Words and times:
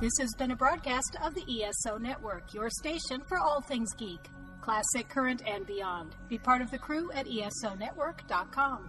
This 0.00 0.12
has 0.18 0.32
been 0.38 0.50
a 0.50 0.56
broadcast 0.56 1.18
of 1.22 1.34
the 1.34 1.44
ESO 1.46 1.98
Network, 1.98 2.54
your 2.54 2.70
station 2.70 3.20
for 3.28 3.36
all 3.36 3.60
things 3.60 3.92
geek, 3.92 4.30
classic, 4.62 5.10
current, 5.10 5.42
and 5.46 5.66
beyond. 5.66 6.16
Be 6.26 6.38
part 6.38 6.62
of 6.62 6.70
the 6.70 6.78
crew 6.78 7.12
at 7.12 7.26
ESONetwork.com. 7.26 8.88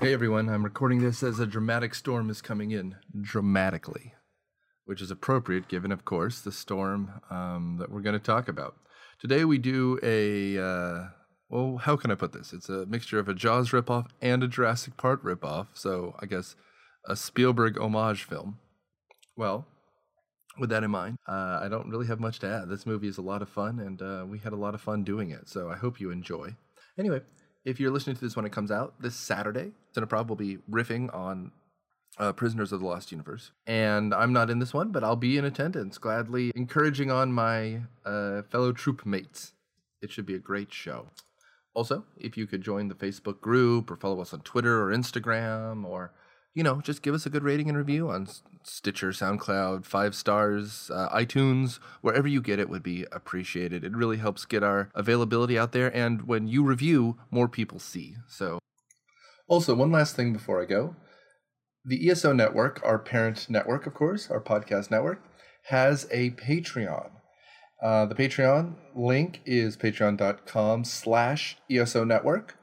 Hey 0.00 0.14
everyone, 0.14 0.48
I'm 0.48 0.64
recording 0.64 1.02
this 1.02 1.22
as 1.22 1.38
a 1.38 1.46
dramatic 1.46 1.94
storm 1.94 2.30
is 2.30 2.40
coming 2.40 2.70
in 2.70 2.96
dramatically, 3.20 4.14
which 4.86 5.02
is 5.02 5.10
appropriate 5.10 5.68
given, 5.68 5.92
of 5.92 6.06
course, 6.06 6.40
the 6.40 6.50
storm 6.50 7.20
um, 7.28 7.76
that 7.78 7.90
we're 7.90 8.00
going 8.00 8.14
to 8.14 8.18
talk 8.18 8.48
about. 8.48 8.76
Today 9.20 9.44
we 9.44 9.58
do 9.58 9.98
a, 10.00 10.56
uh, 10.58 11.08
well, 11.48 11.78
how 11.78 11.96
can 11.96 12.12
I 12.12 12.14
put 12.14 12.32
this? 12.32 12.52
It's 12.52 12.68
a 12.68 12.86
mixture 12.86 13.18
of 13.18 13.28
a 13.28 13.34
Jaws 13.34 13.70
ripoff 13.70 14.06
and 14.22 14.44
a 14.44 14.46
Jurassic 14.46 14.96
Park 14.96 15.24
ripoff, 15.24 15.66
so 15.74 16.14
I 16.20 16.26
guess 16.26 16.54
a 17.04 17.16
Spielberg 17.16 17.76
homage 17.80 18.22
film. 18.22 18.60
Well, 19.36 19.66
with 20.60 20.70
that 20.70 20.84
in 20.84 20.92
mind, 20.92 21.18
uh, 21.28 21.58
I 21.60 21.66
don't 21.68 21.88
really 21.88 22.06
have 22.06 22.20
much 22.20 22.38
to 22.40 22.46
add. 22.46 22.68
This 22.68 22.86
movie 22.86 23.08
is 23.08 23.18
a 23.18 23.22
lot 23.22 23.42
of 23.42 23.48
fun, 23.48 23.80
and 23.80 24.00
uh, 24.00 24.24
we 24.24 24.38
had 24.38 24.52
a 24.52 24.56
lot 24.56 24.74
of 24.74 24.80
fun 24.80 25.02
doing 25.02 25.30
it, 25.30 25.48
so 25.48 25.68
I 25.68 25.76
hope 25.76 25.98
you 25.98 26.12
enjoy. 26.12 26.54
Anyway, 26.96 27.20
if 27.64 27.80
you're 27.80 27.90
listening 27.90 28.14
to 28.14 28.22
this 28.22 28.36
when 28.36 28.44
it 28.44 28.52
comes 28.52 28.70
out 28.70 28.94
this 29.00 29.16
Saturday, 29.16 29.72
Cineprov 29.96 30.28
will 30.28 30.36
be 30.36 30.58
riffing 30.70 31.12
on 31.12 31.50
uh, 32.18 32.32
Prisoners 32.32 32.72
of 32.72 32.80
the 32.80 32.86
Lost 32.86 33.12
Universe. 33.12 33.52
And 33.66 34.12
I'm 34.12 34.32
not 34.32 34.50
in 34.50 34.58
this 34.58 34.74
one, 34.74 34.90
but 34.90 35.04
I'll 35.04 35.16
be 35.16 35.38
in 35.38 35.44
attendance, 35.44 35.98
gladly 35.98 36.52
encouraging 36.54 37.10
on 37.10 37.32
my 37.32 37.82
uh, 38.04 38.42
fellow 38.42 38.72
troop 38.72 39.06
mates. 39.06 39.52
It 40.02 40.10
should 40.10 40.26
be 40.26 40.34
a 40.34 40.40
great 40.40 40.72
show. 40.72 41.08
Also, 41.74 42.04
if 42.16 42.36
you 42.36 42.46
could 42.46 42.62
join 42.62 42.88
the 42.88 42.94
Facebook 42.94 43.40
group 43.40 43.90
or 43.90 43.96
follow 43.96 44.20
us 44.20 44.34
on 44.34 44.40
Twitter 44.40 44.82
or 44.82 44.92
Instagram 44.92 45.84
or 45.84 46.12
you 46.58 46.64
know, 46.64 46.80
just 46.80 47.02
give 47.02 47.14
us 47.14 47.24
a 47.24 47.30
good 47.30 47.44
rating 47.44 47.68
and 47.68 47.78
review 47.78 48.10
on 48.10 48.26
Stitcher, 48.64 49.10
SoundCloud, 49.10 49.84
five 49.84 50.12
stars, 50.14 50.90
uh, 50.92 51.08
iTunes, 51.10 51.78
wherever 52.00 52.26
you 52.26 52.42
get 52.42 52.58
it 52.58 52.68
would 52.68 52.82
be 52.82 53.06
appreciated. 53.12 53.84
It 53.84 53.94
really 53.94 54.16
helps 54.16 54.44
get 54.44 54.64
our 54.64 54.90
availability 54.92 55.56
out 55.56 55.70
there, 55.70 55.94
and 55.96 56.26
when 56.26 56.48
you 56.48 56.64
review, 56.64 57.16
more 57.30 57.46
people 57.46 57.78
see. 57.78 58.16
So, 58.26 58.58
also 59.46 59.72
one 59.72 59.92
last 59.92 60.16
thing 60.16 60.32
before 60.32 60.60
I 60.60 60.64
go, 60.64 60.96
the 61.88 62.10
ESO 62.10 62.32
network, 62.32 62.80
our 62.84 62.98
parent 62.98 63.48
network, 63.48 63.86
of 63.86 63.94
course, 63.94 64.30
our 64.30 64.40
podcast 64.40 64.90
network, 64.90 65.22
has 65.68 66.06
a 66.10 66.30
Patreon. 66.30 67.10
Uh, 67.82 68.06
the 68.06 68.14
Patreon 68.14 68.74
link 68.94 69.40
is 69.44 69.76
patreon.com/slash 69.76 71.56
ESO 71.70 72.04
network 72.04 72.58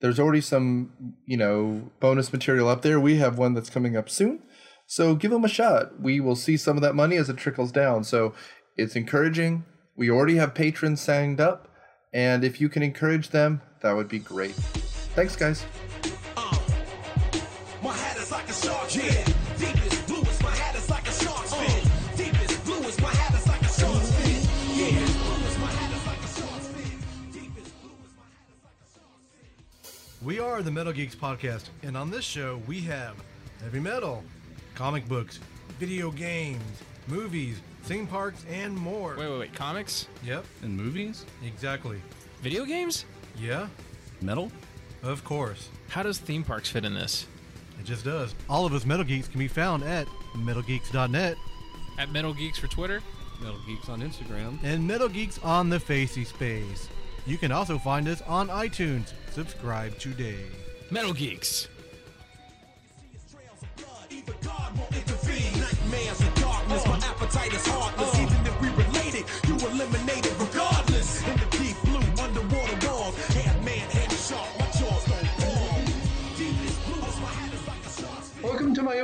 there's 0.00 0.18
already 0.18 0.40
some, 0.40 1.14
you 1.24 1.36
know, 1.36 1.90
bonus 2.00 2.32
material 2.32 2.68
up 2.68 2.82
there. 2.82 3.00
We 3.00 3.16
have 3.16 3.38
one 3.38 3.54
that's 3.54 3.70
coming 3.70 3.96
up 3.96 4.10
soon. 4.10 4.42
So 4.86 5.14
give 5.14 5.30
them 5.30 5.44
a 5.44 5.48
shot. 5.48 6.00
We 6.00 6.20
will 6.20 6.36
see 6.36 6.56
some 6.56 6.76
of 6.76 6.82
that 6.82 6.94
money 6.94 7.16
as 7.16 7.28
it 7.28 7.36
trickles 7.36 7.72
down. 7.72 8.04
So 8.04 8.34
it's 8.76 8.94
encouraging. 8.94 9.64
We 9.96 10.10
already 10.10 10.36
have 10.36 10.54
patrons 10.54 11.00
signed 11.00 11.40
up. 11.40 11.68
And 12.12 12.44
if 12.44 12.60
you 12.60 12.68
can 12.68 12.82
encourage 12.82 13.30
them, 13.30 13.62
that 13.80 13.92
would 13.92 14.08
be 14.08 14.18
great. 14.18 14.54
Thanks, 15.14 15.34
guys. 15.34 15.64
We 30.26 30.40
are 30.40 30.60
the 30.60 30.72
Metal 30.72 30.92
Geeks 30.92 31.14
Podcast, 31.14 31.66
and 31.84 31.96
on 31.96 32.10
this 32.10 32.24
show, 32.24 32.60
we 32.66 32.80
have 32.80 33.14
heavy 33.62 33.78
metal, 33.78 34.24
comic 34.74 35.06
books, 35.06 35.38
video 35.78 36.10
games, 36.10 36.64
movies, 37.06 37.60
theme 37.84 38.08
parks, 38.08 38.44
and 38.50 38.74
more. 38.74 39.14
Wait, 39.16 39.30
wait, 39.30 39.38
wait. 39.38 39.54
Comics? 39.54 40.08
Yep. 40.24 40.44
And 40.62 40.76
movies? 40.76 41.24
Exactly. 41.44 42.02
Video 42.42 42.64
games? 42.64 43.04
Yeah. 43.38 43.68
Metal? 44.20 44.50
Of 45.04 45.22
course. 45.22 45.68
How 45.90 46.02
does 46.02 46.18
theme 46.18 46.42
parks 46.42 46.70
fit 46.70 46.84
in 46.84 46.94
this? 46.94 47.26
It 47.78 47.84
just 47.84 48.04
does. 48.04 48.34
All 48.48 48.66
of 48.66 48.72
us 48.72 48.86
Metal 48.86 49.04
Geeks 49.04 49.28
can 49.28 49.38
be 49.38 49.48
found 49.48 49.82
at 49.84 50.06
MetalGeeks.net. 50.34 51.36
At 51.98 52.10
Metal 52.12 52.34
Geeks 52.34 52.58
for 52.58 52.68
Twitter? 52.68 53.02
Metal 53.40 53.58
Geeks 53.66 53.88
on 53.88 54.00
Instagram. 54.00 54.58
And 54.62 54.86
Metal 54.86 55.08
Geeks 55.08 55.38
on 55.42 55.68
the 55.68 55.78
Facey 55.80 56.24
Space. 56.24 56.88
You 57.26 57.38
can 57.38 57.52
also 57.52 57.78
find 57.78 58.08
us 58.08 58.22
on 58.22 58.48
iTunes. 58.48 59.12
Subscribe 59.32 59.98
today. 59.98 60.46
Metal 60.90 61.12
Geeks. 61.12 61.68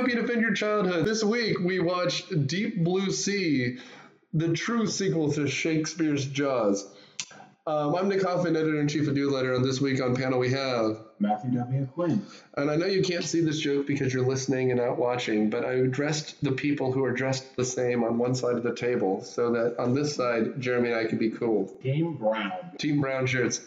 To 0.07 0.21
Defend 0.21 0.41
Your 0.41 0.53
Childhood. 0.53 1.05
This 1.05 1.23
week 1.23 1.59
we 1.59 1.79
watched 1.79 2.45
Deep 2.45 2.83
Blue 2.83 3.09
Sea, 3.09 3.77
the 4.33 4.51
true 4.51 4.85
sequel 4.85 5.31
to 5.31 5.47
Shakespeare's 5.47 6.25
Jaws. 6.25 6.85
Um, 7.65 7.95
I'm 7.95 8.09
Nick 8.09 8.21
Hoffman, 8.21 8.57
editor 8.57 8.81
in 8.81 8.89
chief 8.89 9.07
of 9.07 9.15
Newsletter, 9.15 9.53
and 9.53 9.63
this 9.63 9.79
week 9.79 10.01
on 10.01 10.13
panel 10.13 10.39
we 10.39 10.51
have 10.51 10.99
Matthew 11.19 11.51
W. 11.51 11.85
Quinn. 11.93 12.25
And 12.57 12.69
I 12.69 12.75
know 12.75 12.85
you 12.85 13.01
can't 13.01 13.23
see 13.23 13.39
this 13.39 13.59
joke 13.59 13.87
because 13.87 14.13
you're 14.13 14.25
listening 14.25 14.71
and 14.71 14.81
not 14.81 14.97
watching, 14.97 15.49
but 15.49 15.63
I 15.63 15.79
dressed 15.83 16.43
the 16.43 16.51
people 16.51 16.91
who 16.91 17.05
are 17.05 17.13
dressed 17.13 17.55
the 17.55 17.63
same 17.63 18.03
on 18.03 18.17
one 18.17 18.35
side 18.35 18.57
of 18.57 18.63
the 18.63 18.75
table 18.75 19.23
so 19.23 19.53
that 19.53 19.79
on 19.79 19.93
this 19.93 20.13
side, 20.13 20.59
Jeremy 20.59 20.89
and 20.91 20.99
I 20.99 21.05
could 21.05 21.19
be 21.19 21.29
cool. 21.29 21.67
Team 21.81 22.17
Brown. 22.17 22.51
Team 22.77 22.99
Brown 22.99 23.25
shirts. 23.25 23.61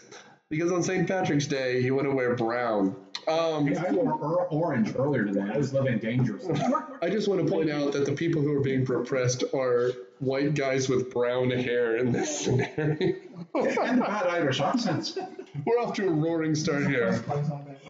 Because 0.49 0.71
on 0.71 0.83
St. 0.83 1.07
Patrick's 1.07 1.47
Day, 1.47 1.81
you 1.81 1.95
want 1.95 2.07
to 2.07 2.15
wear 2.15 2.35
brown. 2.35 2.95
Um, 3.27 3.77
I 3.77 3.91
wore 3.91 4.47
orange 4.49 4.95
earlier 4.95 5.25
today. 5.25 5.45
I 5.53 5.57
was 5.57 5.73
living 5.73 5.99
dangerously. 5.99 6.55
I 7.01 7.09
just 7.09 7.27
want 7.27 7.45
to 7.45 7.51
point 7.51 7.69
out 7.69 7.91
that 7.91 8.05
the 8.05 8.13
people 8.13 8.41
who 8.41 8.53
are 8.53 8.61
being 8.61 8.85
repressed 8.85 9.43
are 9.53 9.91
white 10.19 10.55
guys 10.55 10.87
with 10.87 11.11
brown 11.11 11.49
hair 11.51 11.97
in 11.97 12.13
this 12.13 12.39
scenario. 12.39 13.15
and 13.53 13.99
bad 13.99 14.27
Irish 14.27 14.61
accents. 14.61 15.17
We're 15.65 15.79
off 15.79 15.93
to 15.95 16.07
a 16.07 16.11
roaring 16.11 16.55
start 16.55 16.87
here. 16.87 17.21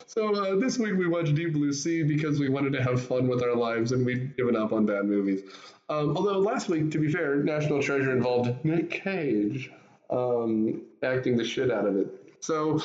So 0.08 0.34
uh, 0.34 0.56
this 0.60 0.80
week 0.80 0.96
we 0.96 1.08
watched 1.08 1.36
Deep 1.36 1.54
Blue 1.54 1.72
Sea 1.72 2.02
because 2.02 2.40
we 2.40 2.50
wanted 2.50 2.74
to 2.74 2.82
have 2.82 3.06
fun 3.06 3.28
with 3.28 3.44
our 3.44 3.56
lives 3.56 3.92
and 3.92 4.06
we'd 4.06 4.36
given 4.38 4.56
up 4.56 4.74
on 4.74 4.86
bad 4.86 5.06
movies. 5.06 5.42
Um, 5.90 6.18
although 6.18 6.40
last 6.40 6.68
week, 6.68 6.92
to 6.92 6.98
be 6.98 7.12
fair, 7.12 7.36
National 7.36 7.82
Treasure 7.82 8.12
involved 8.12 8.66
Nick 8.66 8.90
Cage 8.90 9.72
um, 10.10 10.82
acting 11.04 11.38
the 11.38 11.46
shit 11.46 11.70
out 11.70 11.86
of 11.86 11.96
it. 11.96 12.08
So 12.40 12.82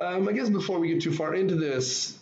um, 0.00 0.28
I 0.28 0.32
guess 0.32 0.48
before 0.48 0.78
we 0.78 0.88
get 0.88 1.02
too 1.02 1.12
far 1.12 1.34
into 1.34 1.56
this, 1.56 2.18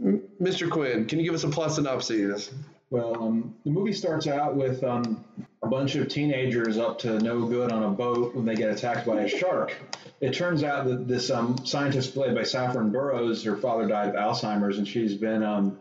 Mr. 0.00 0.70
Quinn, 0.70 1.06
can 1.06 1.18
you 1.18 1.24
give 1.24 1.34
us 1.34 1.44
a 1.44 1.48
plot 1.48 1.72
synopsis? 1.72 2.50
Well, 2.90 3.22
um, 3.22 3.54
the 3.64 3.70
movie 3.70 3.92
starts 3.92 4.26
out 4.26 4.56
with 4.56 4.82
um, 4.82 5.24
a 5.62 5.66
bunch 5.66 5.94
of 5.96 6.08
teenagers 6.08 6.78
up 6.78 7.00
to 7.00 7.18
no 7.18 7.44
good 7.44 7.70
on 7.70 7.82
a 7.82 7.90
boat 7.90 8.34
when 8.34 8.46
they 8.46 8.54
get 8.54 8.70
attacked 8.70 9.06
by 9.06 9.22
a 9.22 9.28
shark. 9.28 9.76
It 10.20 10.32
turns 10.32 10.62
out 10.62 10.86
that 10.86 11.06
this 11.06 11.30
um, 11.30 11.64
scientist 11.66 12.14
played 12.14 12.34
by 12.34 12.44
Saffron 12.44 12.90
Burrows, 12.90 13.44
her 13.44 13.56
father 13.56 13.86
died 13.86 14.08
of 14.08 14.14
Alzheimer's, 14.14 14.78
and 14.78 14.88
she's 14.88 15.14
been 15.14 15.42
um, 15.42 15.78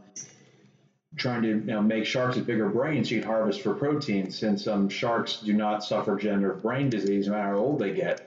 trying 1.15 1.43
to 1.43 1.47
you 1.47 1.55
know, 1.55 1.81
make 1.81 2.05
sharks 2.05 2.35
with 2.35 2.45
bigger 2.45 2.69
brains 2.69 3.07
she'd 3.07 3.23
harvest 3.23 3.61
for 3.61 3.73
protein, 3.73 4.31
since 4.31 4.67
um, 4.67 4.89
sharks 4.89 5.37
do 5.37 5.53
not 5.53 5.83
suffer 5.83 6.15
degenerative 6.15 6.61
brain 6.61 6.89
disease 6.89 7.27
no 7.27 7.33
matter 7.33 7.53
how 7.53 7.57
old 7.57 7.79
they 7.79 7.93
get. 7.93 8.26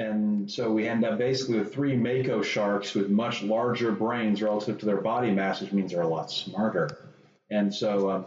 And 0.00 0.50
so 0.50 0.72
we 0.72 0.88
end 0.88 1.04
up 1.04 1.18
basically 1.18 1.58
with 1.58 1.74
three 1.74 1.94
mako 1.94 2.40
sharks 2.40 2.94
with 2.94 3.10
much 3.10 3.42
larger 3.42 3.92
brains 3.92 4.40
relative 4.40 4.78
to 4.78 4.86
their 4.86 4.96
body 4.96 5.30
mass, 5.30 5.60
which 5.60 5.72
means 5.72 5.92
they're 5.92 6.00
a 6.00 6.08
lot 6.08 6.30
smarter. 6.30 7.10
And 7.50 7.72
so 7.72 8.08
um, 8.08 8.24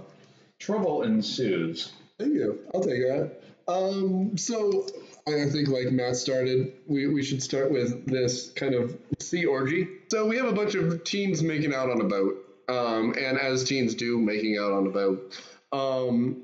trouble 0.60 1.02
ensues. 1.02 1.92
Thank 2.20 2.36
you. 2.36 2.60
I'll 2.76 2.84
take 2.84 3.02
that. 3.02 3.42
Um, 3.68 4.38
so 4.38 4.86
I 5.26 5.50
think, 5.50 5.70
like 5.70 5.92
Matt 5.92 6.16
started, 6.16 6.74
we, 6.86 7.08
we 7.08 7.24
should 7.24 7.42
start 7.42 7.72
with 7.72 8.06
this 8.06 8.52
kind 8.52 8.76
of 8.76 8.96
sea 9.18 9.46
orgy. 9.46 9.88
So 10.10 10.28
we 10.28 10.38
have 10.38 10.46
a 10.46 10.54
bunch 10.54 10.76
of 10.76 11.04
teens 11.04 11.42
making 11.42 11.74
out 11.74 11.90
on 11.90 12.02
a 12.02 12.04
boat, 12.04 12.36
um, 12.70 13.16
and 13.20 13.40
as 13.40 13.64
teens 13.64 13.96
do, 13.96 14.20
making 14.20 14.60
out 14.60 14.74
on 14.74 14.86
a 14.86 14.92
boat. 14.92 15.42
Um, 15.72 16.44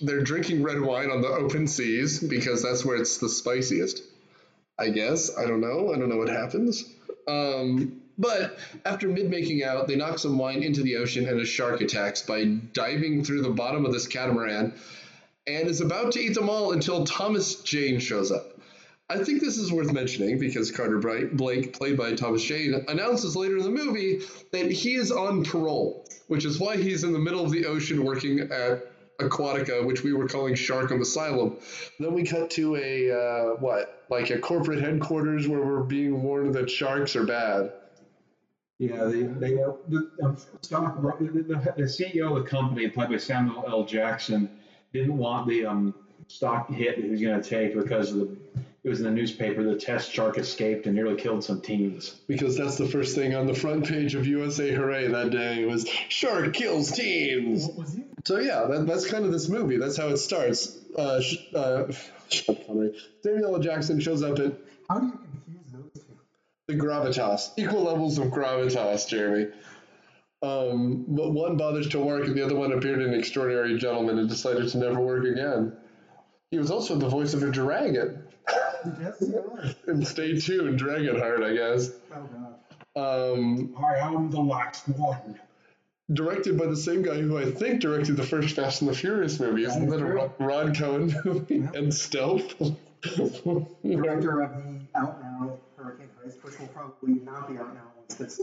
they're 0.00 0.22
drinking 0.22 0.62
red 0.62 0.80
wine 0.80 1.10
on 1.10 1.20
the 1.20 1.28
open 1.28 1.66
seas 1.66 2.20
because 2.20 2.62
that's 2.62 2.84
where 2.84 2.96
it's 2.96 3.18
the 3.18 3.28
spiciest. 3.28 4.02
I 4.78 4.90
guess. 4.90 5.36
I 5.36 5.46
don't 5.46 5.60
know. 5.60 5.92
I 5.92 5.98
don't 5.98 6.08
know 6.08 6.16
what 6.16 6.28
happens. 6.28 6.84
Um, 7.28 8.02
but 8.18 8.58
after 8.84 9.08
mid 9.08 9.30
making 9.30 9.64
out, 9.64 9.88
they 9.88 9.96
knock 9.96 10.18
some 10.18 10.38
wine 10.38 10.62
into 10.62 10.82
the 10.82 10.96
ocean 10.96 11.26
and 11.28 11.40
a 11.40 11.44
shark 11.44 11.80
attacks 11.80 12.22
by 12.22 12.44
diving 12.44 13.24
through 13.24 13.42
the 13.42 13.50
bottom 13.50 13.84
of 13.84 13.92
this 13.92 14.06
catamaran 14.06 14.74
and 15.46 15.68
is 15.68 15.80
about 15.80 16.12
to 16.12 16.20
eat 16.20 16.34
them 16.34 16.48
all 16.48 16.72
until 16.72 17.04
Thomas 17.04 17.56
Jane 17.62 17.98
shows 18.00 18.30
up. 18.30 18.58
I 19.10 19.22
think 19.22 19.40
this 19.40 19.58
is 19.58 19.72
worth 19.72 19.92
mentioning 19.92 20.38
because 20.38 20.70
Carter 20.70 20.98
Bright, 20.98 21.36
Blake, 21.36 21.72
played 21.72 21.98
by 21.98 22.14
Thomas 22.14 22.42
Jane, 22.42 22.84
announces 22.88 23.36
later 23.36 23.58
in 23.58 23.64
the 23.64 23.70
movie 23.70 24.20
that 24.52 24.70
he 24.70 24.94
is 24.94 25.12
on 25.12 25.44
parole, 25.44 26.06
which 26.28 26.44
is 26.44 26.58
why 26.58 26.76
he's 26.76 27.04
in 27.04 27.12
the 27.12 27.18
middle 27.18 27.44
of 27.44 27.50
the 27.50 27.66
ocean 27.66 28.04
working 28.04 28.40
at 28.40 28.91
Aquatica, 29.18 29.84
which 29.84 30.02
we 30.02 30.12
were 30.12 30.26
calling 30.26 30.54
Sharkham 30.54 31.00
Asylum. 31.00 31.56
Then 31.98 32.12
we 32.14 32.24
cut 32.24 32.50
to 32.52 32.76
a, 32.76 33.10
uh, 33.10 33.44
what, 33.56 34.04
like 34.08 34.30
a 34.30 34.38
corporate 34.38 34.80
headquarters 34.80 35.48
where 35.48 35.60
we're 35.60 35.82
being 35.82 36.22
warned 36.22 36.54
that 36.54 36.70
sharks 36.70 37.16
are 37.16 37.24
bad. 37.24 37.72
Yeah, 38.78 39.04
they, 39.04 39.22
they 39.22 39.54
the, 39.54 40.10
um, 40.22 40.36
the, 40.70 41.84
CEO 41.84 42.36
of 42.36 42.42
the 42.42 42.50
company, 42.50 42.88
played 42.88 43.10
by 43.10 43.16
Samuel 43.16 43.64
L. 43.68 43.84
Jackson, 43.84 44.50
didn't 44.92 45.16
want 45.16 45.46
the 45.48 45.66
um, 45.66 45.94
stock 46.26 46.68
hit 46.70 46.98
he 46.98 47.08
was 47.08 47.20
going 47.20 47.40
to 47.40 47.48
take 47.48 47.74
because 47.74 48.12
of 48.12 48.20
the, 48.20 48.36
it 48.84 48.88
was 48.88 48.98
in 48.98 49.04
the 49.04 49.10
newspaper, 49.12 49.62
the 49.62 49.76
test 49.76 50.10
shark 50.12 50.38
escaped 50.38 50.86
and 50.86 50.94
nearly 50.94 51.14
killed 51.14 51.44
some 51.44 51.60
teens. 51.60 52.16
Because 52.26 52.56
that's 52.56 52.76
the 52.78 52.88
first 52.88 53.14
thing 53.14 53.34
on 53.34 53.46
the 53.46 53.54
front 53.54 53.86
page 53.86 54.16
of 54.16 54.26
USA 54.26 54.72
Hooray 54.72 55.06
that 55.08 55.30
day 55.30 55.64
was 55.64 55.88
Shark 56.08 56.52
kills 56.52 56.90
teens. 56.90 57.66
What 57.66 57.76
was 57.76 57.94
it? 57.94 58.04
So 58.24 58.38
yeah, 58.38 58.66
that, 58.68 58.86
that's 58.86 59.06
kind 59.06 59.24
of 59.24 59.30
this 59.30 59.48
movie. 59.48 59.76
That's 59.76 59.96
how 59.96 60.08
it 60.08 60.16
starts. 60.16 60.78
Uh, 60.96 61.20
sh- 61.20 61.36
uh, 61.54 61.92
Samuel 62.28 63.54
L. 63.54 63.58
Jackson 63.60 64.00
shows 64.00 64.22
up 64.22 64.38
at 64.40 64.54
How 64.88 64.98
do 64.98 65.06
you 65.06 65.12
confuse 65.12 65.72
those 65.72 65.92
two? 65.94 66.02
the 66.66 66.74
gravitas, 66.74 67.50
equal 67.56 67.82
levels 67.82 68.18
of 68.18 68.28
gravitas, 68.28 69.06
Jeremy. 69.08 69.52
Um, 70.42 71.04
but 71.06 71.30
one 71.30 71.56
bothers 71.56 71.88
to 71.90 72.00
work, 72.00 72.26
and 72.26 72.34
the 72.36 72.44
other 72.44 72.56
one 72.56 72.72
appeared 72.72 73.00
in 73.00 73.14
Extraordinary 73.14 73.78
Gentleman 73.78 74.18
and 74.18 74.28
decided 74.28 74.68
to 74.70 74.78
never 74.78 75.00
work 75.00 75.24
again. 75.24 75.72
He 76.50 76.58
was 76.58 76.70
also 76.70 76.96
the 76.96 77.08
voice 77.08 77.32
of 77.34 77.42
a 77.44 77.50
dragon. 77.50 78.21
Yes, 79.00 79.16
you 79.20 79.38
are. 79.38 79.64
and 79.86 80.06
stay 80.06 80.38
tuned, 80.38 80.78
Dragonheart, 80.80 81.42
I 81.44 81.54
guess. 81.54 81.90
Oh 82.14 82.28
god. 82.94 83.34
Um, 83.34 83.74
I 83.82 83.96
am 83.98 84.30
the 84.30 84.40
last 84.40 84.86
one. 84.88 85.40
directed 86.12 86.58
by 86.58 86.66
the 86.66 86.76
same 86.76 87.02
guy 87.02 87.14
who 87.20 87.38
I 87.38 87.50
think 87.50 87.80
directed 87.80 88.16
the 88.16 88.22
first 88.22 88.54
Fast 88.56 88.82
and 88.82 88.90
the 88.90 88.94
Furious 88.94 89.40
movie. 89.40 89.64
Isn't 89.64 89.88
that 89.88 90.00
a 90.00 90.04
Ro- 90.04 90.32
Rob 90.38 90.76
Cohen 90.76 91.14
movie? 91.24 91.66
And 91.74 91.92
Stealth. 91.94 92.54
Director 93.02 94.42
of 94.42 94.50
the 94.52 94.80
Out 94.94 95.20
Now 95.22 95.58
Hurricane 95.76 96.08
Heist, 96.24 96.44
which 96.44 96.58
will 96.60 96.68
probably 96.68 97.14
not 97.14 97.48
be 97.50 97.56
out 97.58 97.74
now 97.74 97.90
once 97.96 98.14
this. 98.14 98.40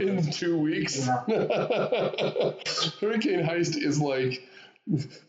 in 0.00 0.30
two 0.30 0.58
weeks. 0.58 1.06
Hurricane 3.00 3.42
Heist 3.42 3.76
is 3.82 3.98
like 4.00 4.42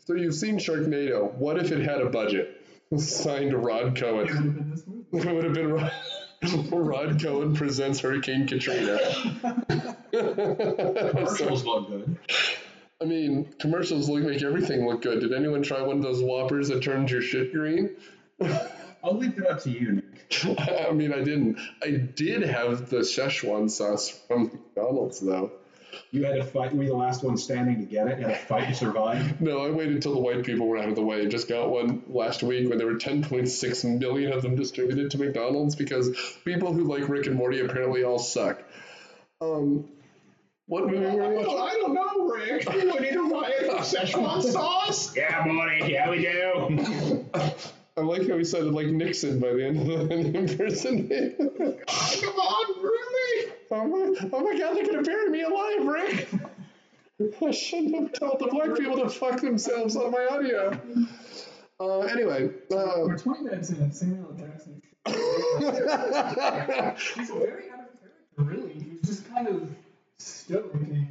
so 0.04 0.14
you've 0.14 0.34
seen 0.34 0.58
Sharknado. 0.58 1.32
What 1.34 1.58
if 1.58 1.72
it 1.72 1.80
had 1.82 2.00
a 2.00 2.10
budget? 2.10 2.55
Signed 2.96 3.52
Rob 3.52 3.96
Cohen. 3.96 4.80
It 5.12 5.24
would 5.24 5.44
have 5.44 5.54
been 5.54 5.72
Rob, 5.72 5.92
Rob 6.72 7.20
Cohen 7.20 7.54
presents 7.54 8.00
Hurricane 8.00 8.46
Katrina. 8.46 8.98
Commercials 10.12 11.64
look 11.64 11.88
good. 11.88 12.18
I 13.00 13.04
mean, 13.04 13.52
commercials 13.58 14.08
look 14.08 14.22
make 14.22 14.42
everything 14.42 14.86
look 14.86 15.02
good. 15.02 15.20
Did 15.20 15.32
anyone 15.34 15.62
try 15.62 15.82
one 15.82 15.98
of 15.98 16.02
those 16.02 16.22
whoppers 16.22 16.68
that 16.68 16.82
turns 16.82 17.10
your 17.10 17.22
shit 17.22 17.52
green? 17.52 17.96
I'll 19.04 19.18
leave 19.18 19.38
it 19.38 19.46
up 19.46 19.62
to 19.64 19.70
you, 19.70 19.92
Nick. 19.92 20.88
I 20.88 20.92
mean, 20.92 21.12
I 21.12 21.22
didn't. 21.22 21.58
I 21.82 21.90
did 21.90 22.42
have 22.42 22.88
the 22.88 22.98
Szechuan 22.98 23.70
sauce 23.70 24.08
from 24.08 24.44
McDonald's, 24.44 25.20
though. 25.20 25.52
You 26.10 26.24
had 26.24 26.36
to 26.36 26.44
fight. 26.44 26.74
Were 26.74 26.82
you 26.82 26.90
the 26.90 26.96
last 26.96 27.22
one 27.22 27.36
standing 27.36 27.78
to 27.80 27.84
get 27.84 28.06
it? 28.06 28.18
You 28.18 28.26
had 28.26 28.40
to 28.40 28.46
fight 28.46 28.68
to 28.68 28.74
survive. 28.74 29.40
No, 29.40 29.64
I 29.64 29.70
waited 29.70 29.94
until 29.94 30.14
the 30.14 30.20
white 30.20 30.44
people 30.44 30.66
were 30.66 30.78
out 30.78 30.88
of 30.88 30.94
the 30.94 31.02
way. 31.02 31.26
Just 31.26 31.48
got 31.48 31.70
one 31.70 32.02
last 32.08 32.42
week 32.42 32.68
when 32.68 32.78
there 32.78 32.86
were 32.86 32.94
10.6 32.94 33.98
million 34.00 34.32
of 34.32 34.42
them 34.42 34.56
distributed 34.56 35.10
to 35.12 35.18
McDonald's 35.18 35.74
because 35.74 36.10
people 36.44 36.72
who 36.72 36.84
like 36.84 37.08
Rick 37.08 37.26
and 37.26 37.36
Morty 37.36 37.60
apparently 37.60 38.04
all 38.04 38.18
suck. 38.18 38.62
Um, 39.40 39.88
what 40.66 40.86
movie 40.86 41.04
were 41.16 41.28
we 41.28 41.36
watching? 41.36 41.58
I 41.60 41.74
don't 41.80 41.94
know, 41.94 42.34
Rick. 42.34 42.68
We 42.68 42.84
need 43.00 43.12
to 43.12 43.30
riot 43.30 43.70
for 43.70 43.78
Szechuan 43.78 44.42
sauce. 44.42 45.16
Yeah, 45.16 45.44
Morty. 45.46 45.92
Yeah, 45.92 46.10
we 46.10 46.18
do. 46.22 47.26
I 47.98 48.02
like 48.02 48.28
how 48.28 48.36
he 48.36 48.44
sounded 48.44 48.74
like 48.74 48.88
Nixon 48.88 49.40
by 49.40 49.54
the 49.54 49.64
end 49.64 49.90
of 49.90 50.08
the 50.08 50.14
impersonation. 50.38 51.36
Come 51.38 52.36
on, 52.36 52.82
really? 52.82 53.52
oh, 53.70 53.86
my, 53.86 54.05
oh 54.32 54.40
my 54.40 54.58
god, 54.58 54.76
they're 54.76 54.86
gonna 54.86 55.02
bury 55.02 55.30
me 55.30 55.42
alive, 55.42 55.84
Rick! 55.84 56.28
I 57.42 57.50
shouldn't 57.50 57.94
have 57.94 58.12
told 58.12 58.38
the 58.40 58.48
black 58.48 58.76
people 58.76 58.98
to 58.98 59.08
fuck 59.08 59.40
themselves 59.40 59.96
on 59.96 60.10
my 60.10 60.26
audio. 60.26 60.78
Uh, 61.80 62.00
anyway, 62.00 62.50
uh, 62.72 63.04
We're 63.04 63.18
20 63.18 63.44
minutes 63.44 63.70
in, 63.70 63.92
Samuel 63.92 64.32
Jackson. 64.32 64.82
He's 65.06 65.16
a 67.30 67.34
very 67.34 67.70
out 67.70 67.80
of 67.80 68.00
character, 68.00 68.12
really. 68.38 68.72
He's 68.72 69.00
just 69.02 69.28
kind 69.28 69.48
of 69.48 69.70
stoic 70.18 70.72
in, 70.74 71.08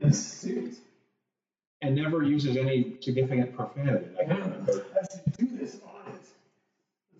in 0.00 0.08
a 0.08 0.12
suit. 0.12 0.76
And 1.82 1.94
never 1.94 2.22
uses 2.22 2.56
any 2.56 2.96
significant 3.00 3.54
profanity. 3.54 4.06
I 4.18 4.24
can 4.24 4.40
remember. 4.40 4.84
I 4.94 5.06
should 5.12 5.36
do 5.36 5.56
this 5.58 5.76
audit. 5.84 6.20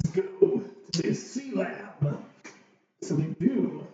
Let's 0.04 0.16
go 0.16 0.22
to 0.22 1.02
this 1.02 1.32
sea 1.32 1.52
lab. 1.54 2.24
So 3.02 3.14
we 3.16 3.24
do. 3.38 3.85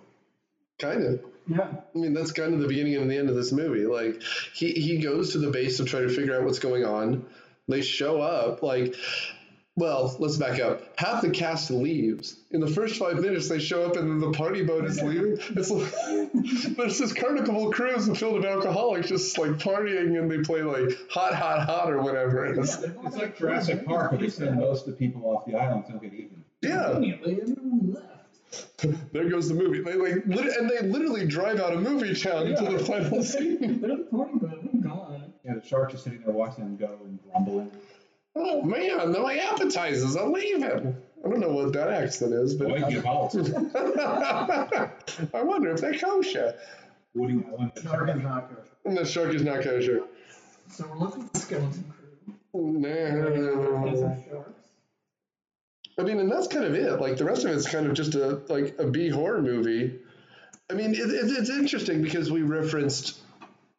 Kind 0.83 1.05
of. 1.05 1.21
Yeah. 1.49 1.69
I 1.95 1.99
mean, 1.99 2.15
that's 2.15 2.33
kind 2.33 2.55
of 2.55 2.61
the 2.61 2.69
beginning 2.69 2.97
and 2.97 3.11
the 3.11 3.17
end 3.17 3.29
of 3.29 3.35
this 3.35 3.53
movie. 3.53 3.87
Like, 3.87 4.23
he, 4.53 4.73
he 4.73 4.99
goes 4.99 5.33
to 5.33 5.39
the 5.39 5.51
base 5.51 5.79
to 5.79 5.85
try 5.85 6.01
to 6.01 6.09
figure 6.09 6.37
out 6.37 6.45
what's 6.45 6.59
going 6.59 6.85
on. 6.85 7.25
They 7.69 7.83
show 7.83 8.21
up, 8.21 8.63
like, 8.63 8.95
well, 9.75 10.15
let's 10.19 10.37
back 10.37 10.61
up. 10.61 10.99
Half 11.01 11.23
the 11.23 11.31
cast 11.31 11.71
leaves. 11.71 12.37
In 12.51 12.61
the 12.61 12.67
first 12.67 12.97
five 12.97 13.21
minutes, 13.21 13.49
they 13.49 13.59
show 13.59 13.87
up 13.87 13.97
and 13.97 14.09
then 14.11 14.21
the 14.21 14.37
party 14.37 14.63
boat 14.63 14.85
is 14.85 15.01
leaving. 15.01 15.39
It's 15.57 15.71
like, 15.71 15.93
there's 16.77 16.99
this 16.99 17.13
carnival 17.15 17.73
cruise 17.73 18.07
filled 18.19 18.35
with 18.35 18.45
alcoholics 18.45 19.09
just 19.09 19.39
like 19.39 19.53
partying 19.53 20.19
and 20.19 20.31
they 20.31 20.39
play 20.43 20.63
like 20.63 20.91
hot, 21.11 21.35
hot, 21.35 21.65
hot 21.67 21.91
or 21.91 22.03
whatever. 22.03 22.45
it 22.45 22.59
is. 22.59 22.83
It's 22.83 23.17
like 23.17 23.39
Jurassic 23.39 23.87
Park, 23.87 24.13
where 24.13 24.21
they 24.21 24.29
send 24.29 24.59
most 24.59 24.87
of 24.87 24.93
the 24.93 24.99
people 24.99 25.25
off 25.25 25.47
the 25.47 25.55
island 25.57 25.85
so 25.87 25.95
they 25.95 26.09
get 26.09 26.19
eaten. 26.19 26.45
Yeah. 26.61 26.99
Conveniently, 28.53 28.53
everyone 28.53 28.55
left. 29.01 29.13
There 29.13 29.29
goes 29.31 29.49
the 29.49 29.55
movie. 29.55 29.81
They 29.83 29.95
like, 29.95 30.27
lit- 30.27 30.57
and 30.57 30.69
they 30.71 30.81
literally 30.83 31.27
drive 31.27 31.61
out 31.61 31.73
a 31.73 31.81
movie 31.81 32.15
town 32.15 32.49
into 32.49 32.65
the 32.65 32.79
final 32.85 33.23
scene. 33.23 33.81
They're 33.81 33.97
the 33.97 34.05
party 34.11 34.39
boat. 34.39 34.59
I'm 34.73 34.81
gone. 34.81 35.33
Yeah, 35.45 35.55
the 35.55 35.63
sharks 35.67 35.95
are 35.95 35.99
sitting 35.99 36.23
there 36.25 36.35
watching 36.35 36.65
them 36.65 36.77
go 36.77 36.99
and 37.05 37.19
grumbling. 37.31 37.71
Oh 38.35 38.63
man, 38.63 39.13
my 39.13 39.37
appetizers 39.37 40.17
are 40.17 40.29
leaving. 40.29 40.97
I 41.25 41.29
don't 41.29 41.39
know 41.41 41.53
what 41.53 41.73
that 41.75 41.89
accent 41.89 42.33
is, 42.33 42.55
but 42.55 42.69
Boy, 42.69 42.81
get. 42.81 43.05
I 45.35 45.43
wonder 45.43 45.71
if 45.71 45.81
they're 45.81 45.99
kosher. 45.99 46.55
Woody 47.15 47.45
Allen. 47.53 47.71
Shark 47.83 48.09
is 48.09 48.23
not 48.23 48.49
kosher. 48.49 48.69
And 48.85 48.97
the 48.97 49.05
shark 49.05 49.35
is 49.35 49.43
not 49.43 49.63
kosher. 49.63 50.01
So 50.71 50.87
we're 50.91 50.99
looking 50.99 51.25
at 51.25 51.33
the 51.35 51.41
skeleton 51.41 51.85
crew. 51.93 52.39
No. 52.55 52.89
I 55.99 56.03
mean, 56.03 56.19
and 56.21 56.31
that's 56.31 56.49
kind 56.49 56.65
of 56.65 56.75
it. 56.75 57.01
Like 57.01 57.17
the 57.17 57.25
rest 57.25 57.45
of 57.45 57.51
it's 57.51 57.69
kind 57.69 57.87
of 57.87 57.95
just 57.95 58.15
a 58.15 58.41
like 58.49 58.79
a 58.79 58.87
B 58.87 59.09
horror 59.09 59.43
movie. 59.43 59.99
I 60.71 60.75
mean, 60.75 60.95
it, 60.95 61.01
it, 61.01 61.31
it's 61.39 61.51
interesting 61.51 62.03
because 62.03 62.31
we 62.31 62.43
referenced 62.43 63.19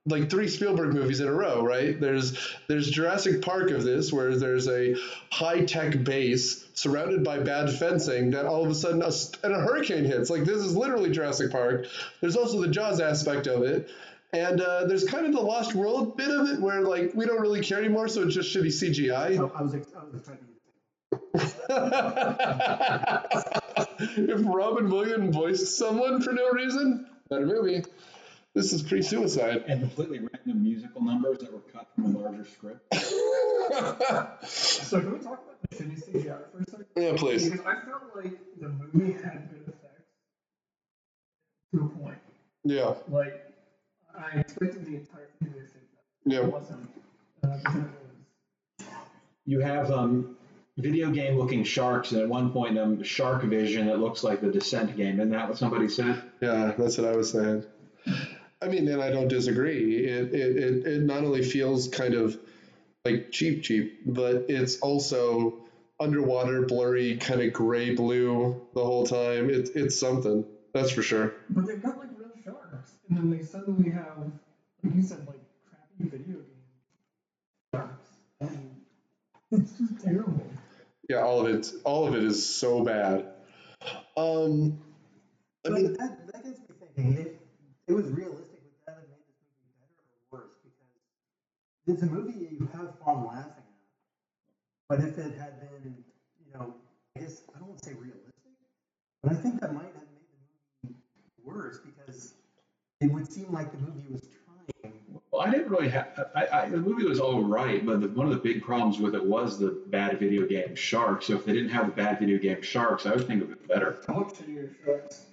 like 0.06 0.30
three 0.30 0.48
Spielberg 0.48 0.94
movies 0.94 1.22
in 1.22 1.28
a 1.28 1.34
row, 1.34 1.64
right? 1.64 2.00
There's 2.00 2.38
there's 2.68 2.90
Jurassic 2.90 3.42
Park 3.42 3.72
of 3.72 3.84
this, 3.84 4.12
where 4.12 4.36
there's 4.36 4.68
a 4.68 4.96
high 5.32 5.64
tech 5.66 6.04
base 6.04 6.66
surrounded 6.74 7.24
by 7.24 7.40
bad 7.40 7.72
fencing 7.74 8.32
that 8.32 8.46
all 8.46 8.64
of 8.64 8.70
a 8.70 8.76
sudden 8.76 9.02
a, 9.02 9.12
and 9.44 9.56
a 9.56 9.60
hurricane 9.60 10.04
hits. 10.04 10.30
Like 10.30 10.44
this 10.44 10.58
is 10.58 10.76
literally 10.76 11.10
Jurassic 11.10 11.52
Park. 11.52 11.88
There's 12.22 12.36
also 12.36 12.62
the 12.62 12.68
Jaws 12.68 13.00
aspect 13.00 13.48
of 13.48 13.64
it. 13.64 13.90
And 14.34 14.62
uh, 14.62 14.86
there's 14.86 15.04
kind 15.04 15.28
of 15.28 15.32
the 15.32 15.42
Lost 15.42 15.76
World 15.76 16.18
bit 16.18 16.32
of 16.32 16.50
it 16.50 16.60
where 16.60 16.82
like 16.82 17.12
we 17.14 17.26
don't 17.26 17.40
really 17.40 17.62
care 17.62 17.78
anymore, 17.80 18.08
so 18.08 18.24
it's 18.24 18.36
just 18.36 18.54
shitty 18.54 18.68
CGI. 18.68 19.38
I 19.38 19.42
was, 19.42 19.52
I 19.56 19.62
was 19.62 19.74
expecting 19.76 20.53
if 21.34 21.58
Robin 24.46 24.90
Williams 24.90 25.36
voiced 25.36 25.78
someone 25.78 26.22
for 26.22 26.32
no 26.34 26.50
reason, 26.52 27.08
better 27.30 27.46
movie. 27.46 27.84
This 28.54 28.72
is 28.72 28.84
pre-suicide. 28.84 29.64
And 29.68 29.82
completely 29.82 30.20
random 30.20 30.62
musical 30.62 31.02
numbers 31.02 31.40
that 31.40 31.52
were 31.52 31.62
cut 31.74 31.88
from 31.96 32.16
a 32.16 32.20
larger 32.20 32.46
script. 32.46 32.94
So 34.46 35.00
can 35.00 35.14
we 35.14 35.20
talk 35.20 35.42
about 35.44 35.58
the 35.70 35.76
shitty 35.76 36.04
CGI 36.04 36.38
for 36.52 36.60
a 36.60 36.66
second? 36.70 36.86
Yeah, 36.98 37.14
please. 37.16 37.50
Because 37.50 37.66
I 37.66 37.76
felt 37.86 38.04
like 38.16 38.34
the 38.60 38.70
movie 38.70 39.14
had 39.14 39.50
good 39.50 39.64
effects 39.74 40.04
to 41.74 41.86
a 41.86 41.88
point. 42.04 42.18
Yeah, 42.66 42.94
Like 43.10 43.42
I 44.16 44.40
expected 44.40 44.86
the 44.86 44.96
entire 44.98 45.30
thing 45.42 45.54
to 45.54 45.60
be 45.60 45.62
shit. 45.62 45.82
yeah. 46.26 46.40
It 46.42 46.52
wasn't. 46.52 46.90
Uh, 47.44 47.58
because 47.58 47.76
it 47.76 47.82
was- 48.80 48.88
You 49.46 49.60
have 49.62 49.90
um, 49.92 50.36
video 50.78 51.12
game 51.12 51.38
looking 51.38 51.64
sharks, 51.64 52.12
and 52.12 52.22
at 52.22 52.28
one 52.28 52.52
point, 52.52 52.78
um, 52.78 53.04
Shark 53.04 53.44
Vision 53.44 53.88
that 53.88 54.00
looks 54.00 54.24
like 54.24 54.42
the 54.42 54.52
Descent 54.52 54.96
game. 54.96 55.20
Isn't 55.20 55.32
that 55.32 55.48
what 55.48 55.58
somebody 55.58 55.88
said? 55.88 56.22
Yeah, 56.42 56.74
that's 56.78 56.98
what 56.98 57.08
I 57.08 57.16
was 57.16 57.32
saying. 57.32 57.64
I 58.62 58.68
mean, 58.68 58.88
and 58.88 59.02
I 59.02 59.10
don't 59.12 59.28
disagree. 59.28 60.06
It, 60.06 60.34
it, 60.34 60.58
it, 60.58 60.88
it 60.88 61.02
not 61.04 61.24
only 61.24 61.44
feels 61.44 61.88
kind 61.90 62.14
of 62.14 62.38
like 63.06 63.32
cheap, 63.32 63.62
cheap, 63.62 64.00
but 64.06 64.46
it's 64.48 64.80
also 64.80 65.56
underwater, 66.00 66.66
blurry, 66.66 67.18
kind 67.18 67.42
of 67.42 67.54
gray 67.54 67.94
blue 67.94 68.60
the 68.74 68.84
whole 68.84 69.06
time. 69.06 69.50
It's 69.50 69.70
it's 69.72 70.00
something. 70.00 70.46
That's 70.74 70.92
for 70.92 71.04
sure. 71.04 71.34
But 71.50 71.68
they've 71.68 71.82
got 71.82 71.98
like 72.00 72.10
real 72.18 72.32
sharks, 72.44 72.94
and 73.10 73.18
then 73.18 73.30
they 73.30 73.44
suddenly 73.44 73.92
have, 73.92 74.18
like 74.84 74.96
you 74.96 75.02
said, 75.04 75.28
like 75.28 75.42
crappy 75.70 76.10
video 76.18 76.38
game 76.38 76.46
sharks, 77.76 78.08
and 78.40 78.76
it's 79.52 79.78
just 79.78 80.04
terrible. 80.04 80.42
Yeah, 81.10 81.18
all 81.24 81.46
of 81.46 81.54
it. 81.54 81.72
All 81.84 82.08
of 82.08 82.16
it 82.16 82.24
is 82.24 82.46
so 82.46 82.84
bad. 82.84 83.26
Um, 84.18 84.80
I 85.66 85.70
But 85.70 85.74
mean, 85.74 85.94
that, 85.94 86.28
that 86.34 86.44
gets 86.44 86.60
me 86.60 86.66
thinking. 86.96 87.18
If 87.18 87.28
it 87.88 87.94
was 87.94 88.08
realistic, 88.08 88.62
would 88.64 88.74
that 88.88 88.96
have 88.98 89.10
made 89.10 89.24
this 89.28 89.38
movie 89.52 89.74
better 89.80 90.04
or 90.34 90.40
worse? 90.40 90.56
Because 90.64 91.02
it's 91.88 92.04
a 92.04 92.06
movie 92.08 92.48
you 92.60 92.68
have 92.74 93.00
fun 93.00 93.26
laughing 93.26 93.52
at. 93.58 93.64
But 94.90 95.00
if 95.00 95.18
it 95.18 95.38
had 95.38 95.60
been, 95.60 96.04
you 96.46 96.54
know, 96.54 96.76
I 97.16 97.22
guess 97.22 97.44
I 97.56 97.60
don't 97.60 97.70
want 97.70 97.82
to 97.82 97.90
say 97.90 97.96
realistic, 97.96 98.34
but 99.24 99.32
I 99.34 99.36
think 99.36 99.62
that 99.62 99.74
might 99.74 99.86
have 99.86 100.08
made 100.12 100.28
the 100.84 100.90
movie 100.90 101.00
worse 101.44 101.80
because 101.80 102.34
it 103.02 103.12
would 103.12 103.32
seem 103.32 103.52
like 103.52 103.72
the 103.72 103.80
movie 103.80 104.08
was 104.12 104.22
trying. 104.22 104.33
Well, 104.33 104.33
I 104.33 104.33
didn't 105.54 105.72
really 105.72 105.90
have. 105.90 106.30
I, 106.36 106.48
I, 106.52 106.70
the 106.70 106.78
movie 106.78 107.06
was 107.06 107.20
all 107.20 107.44
right, 107.44 107.86
but 107.86 108.02
the, 108.02 108.08
one 108.10 108.28
of 108.28 108.34
the 108.34 108.40
big 108.40 108.64
problems 108.64 109.00
with 109.00 109.16
it 109.16 109.24
was 109.24 109.60
the 109.60 109.84
bad 109.88 110.20
video 110.20 110.46
game 110.46 110.76
sharks. 110.76 111.28
So 111.28 111.36
if 111.36 111.46
they 111.46 111.54
didn't 111.54 111.70
have 111.70 111.86
the 111.88 111.92
bad 111.94 112.20
video 112.20 112.38
game 112.38 112.62
sharks, 112.62 113.06
I 113.06 113.12
would 113.12 113.28
think 113.28 113.44
of 113.44 113.52
it 113.52 113.68
better. 113.68 114.00
I 114.08 114.12
want 114.12 114.34
shittier 114.34 114.74
sharks. 114.86 115.26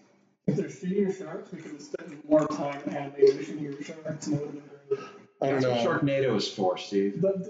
If 0.47 0.57
they're 0.57 0.67
shittier 0.67 1.17
sharks, 1.17 1.53
we 1.53 1.59
could 1.59 1.73
have 1.73 1.83
spent 1.83 2.29
more 2.29 2.47
time 2.49 2.81
animating 2.87 3.37
the 3.37 3.45
shittier 3.45 3.85
sharks, 3.85 4.27
and 4.27 4.37
it 4.37 4.41
would 4.41 4.55
have 4.55 4.89
been 4.89 4.99
great. 4.99 5.01
I 5.43 5.51
don't 5.51 5.63
know. 5.63 5.71
what 5.71 6.03
Sharknado 6.03 6.37
is 6.37 6.49
for, 6.49 6.77
Steve. 6.77 7.21
But 7.21 7.49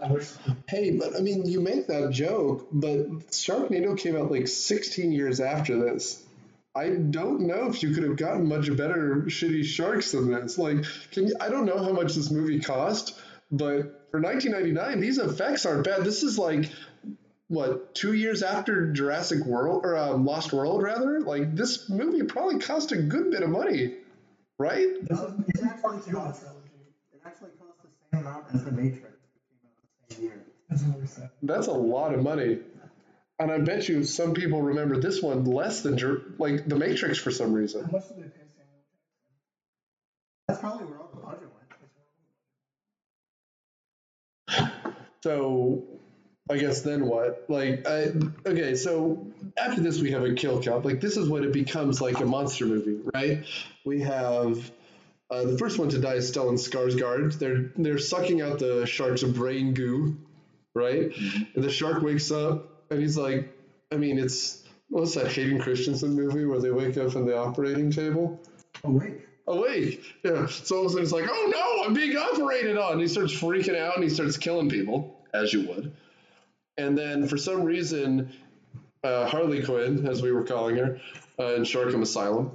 uh, 0.00 0.18
Hey, 0.66 0.92
but 0.92 1.14
I 1.14 1.20
mean, 1.20 1.46
you 1.46 1.60
make 1.60 1.86
that 1.88 2.10
joke, 2.10 2.68
but 2.72 3.28
Sharknado 3.30 3.98
came 3.98 4.16
out 4.16 4.30
like 4.30 4.48
16 4.48 5.12
years 5.12 5.40
after 5.40 5.78
this. 5.78 6.24
I 6.78 6.90
don't 6.90 7.40
know 7.40 7.68
if 7.68 7.82
you 7.82 7.92
could 7.92 8.04
have 8.04 8.16
gotten 8.16 8.46
much 8.48 8.74
better 8.76 9.24
shitty 9.26 9.64
sharks 9.64 10.12
than 10.12 10.30
this. 10.30 10.56
Like, 10.58 10.84
can 11.10 11.26
you, 11.26 11.34
I 11.40 11.48
don't 11.48 11.66
know 11.66 11.78
how 11.82 11.92
much 11.92 12.14
this 12.14 12.30
movie 12.30 12.60
cost, 12.60 13.18
but 13.50 14.06
for 14.12 14.20
1999, 14.20 15.00
these 15.00 15.18
effects 15.18 15.66
aren't 15.66 15.84
bad. 15.84 16.04
This 16.04 16.22
is 16.22 16.38
like 16.38 16.70
what 17.48 17.94
two 17.94 18.12
years 18.12 18.42
after 18.42 18.92
Jurassic 18.92 19.44
World 19.44 19.80
or 19.84 19.96
um, 19.96 20.24
Lost 20.24 20.52
World, 20.52 20.82
rather. 20.82 21.20
Like, 21.20 21.56
this 21.56 21.88
movie 21.90 22.22
probably 22.22 22.60
cost 22.60 22.92
a 22.92 22.96
good 22.96 23.30
bit 23.32 23.42
of 23.42 23.50
money, 23.50 23.94
right? 24.58 24.86
This 25.02 25.18
is, 25.18 25.32
It 25.48 25.64
actually 25.64 25.82
part 25.82 25.94
two 25.94 25.98
of 25.98 26.04
the 26.04 26.12
costs- 26.12 26.42
trilogy. 26.44 26.68
It 27.12 27.20
actually 27.26 27.50
cost 27.58 27.78
the 27.82 28.16
same 28.16 28.26
amount 28.26 28.44
as 28.54 28.64
The 28.64 28.70
Matrix, 28.72 29.02
which 29.02 29.16
came 29.50 29.66
out 29.66 30.08
the 30.08 30.14
same 30.14 30.24
year. 30.24 30.44
That's 30.70 30.82
really 30.84 31.06
sad. 31.06 31.30
That's 31.42 31.66
a 31.66 31.72
lot 31.72 32.14
of 32.14 32.22
money. 32.22 32.58
And 33.40 33.52
I 33.52 33.58
bet 33.58 33.88
you 33.88 34.02
some 34.04 34.34
people 34.34 34.62
remember 34.62 34.98
this 35.00 35.22
one 35.22 35.44
less 35.44 35.82
than 35.82 35.96
Jur- 35.96 36.22
like 36.38 36.66
The 36.68 36.74
Matrix 36.76 37.18
for 37.18 37.30
some 37.30 37.50
How 37.50 37.54
reason. 37.56 37.88
much 37.92 38.08
did 38.08 38.16
they 38.18 38.22
pay 38.28 38.46
Samuel 38.56 38.82
That's 40.48 40.60
probably 40.60 40.86
where 40.86 40.98
all 40.98 41.10
the 41.14 41.20
budget 41.20 41.48
went. 44.58 44.74
So 45.22 45.84
I 46.50 46.56
guess 46.56 46.80
then 46.82 47.06
what? 47.06 47.44
Like, 47.48 47.86
I, 47.86 48.12
okay, 48.46 48.74
so 48.74 49.26
after 49.56 49.80
this 49.80 50.00
we 50.00 50.10
have 50.12 50.24
a 50.24 50.34
kill 50.34 50.60
count. 50.62 50.84
Like 50.84 51.00
this 51.00 51.16
is 51.16 51.28
when 51.28 51.44
it 51.44 51.52
becomes 51.52 52.00
like 52.00 52.18
a 52.20 52.24
monster 52.24 52.66
movie, 52.66 52.98
right? 53.14 53.44
We 53.84 54.00
have 54.00 54.70
uh, 55.30 55.44
the 55.44 55.58
first 55.58 55.78
one 55.78 55.90
to 55.90 55.98
die 56.00 56.14
is 56.14 56.32
Stellan 56.32 56.54
Skarsgård. 56.54 57.38
They're 57.38 57.70
they're 57.76 57.98
sucking 57.98 58.40
out 58.40 58.58
the 58.58 58.86
shark's 58.86 59.22
brain 59.22 59.74
goo, 59.74 60.16
right? 60.74 61.12
And 61.54 61.62
the 61.64 61.70
shark 61.70 62.02
wakes 62.02 62.30
up 62.32 62.77
and 62.90 63.00
he's 63.00 63.16
like, 63.16 63.54
I 63.92 63.96
mean, 63.96 64.18
it's 64.18 64.64
what's 64.88 65.14
that 65.14 65.32
Hayden 65.32 65.60
Christensen 65.60 66.14
movie 66.14 66.44
where 66.44 66.60
they 66.60 66.70
wake 66.70 66.96
up 66.96 67.14
in 67.14 67.26
the 67.26 67.36
operating 67.36 67.90
table? 67.90 68.40
Awake. 68.84 69.26
awake. 69.46 70.02
Yeah. 70.22 70.46
So 70.46 70.76
all 70.76 70.82
of 70.82 70.86
a 70.86 70.90
sudden 70.90 71.04
it's 71.04 71.12
like, 71.12 71.28
oh 71.28 71.52
no, 71.52 71.84
I'm 71.84 71.94
being 71.94 72.16
operated 72.16 72.76
on. 72.76 72.92
And 72.92 73.00
he 73.00 73.08
starts 73.08 73.32
freaking 73.32 73.78
out 73.78 73.94
and 73.94 74.04
he 74.04 74.10
starts 74.10 74.36
killing 74.36 74.68
people, 74.68 75.20
as 75.32 75.52
you 75.52 75.68
would. 75.68 75.92
And 76.76 76.96
then 76.96 77.26
for 77.26 77.36
some 77.36 77.64
reason, 77.64 78.32
uh, 79.02 79.26
Harley 79.26 79.62
Quinn, 79.62 80.06
as 80.06 80.22
we 80.22 80.32
were 80.32 80.44
calling 80.44 80.76
her, 80.76 81.00
uh, 81.38 81.54
in 81.54 81.62
Sharkham 81.62 82.02
Asylum, 82.02 82.54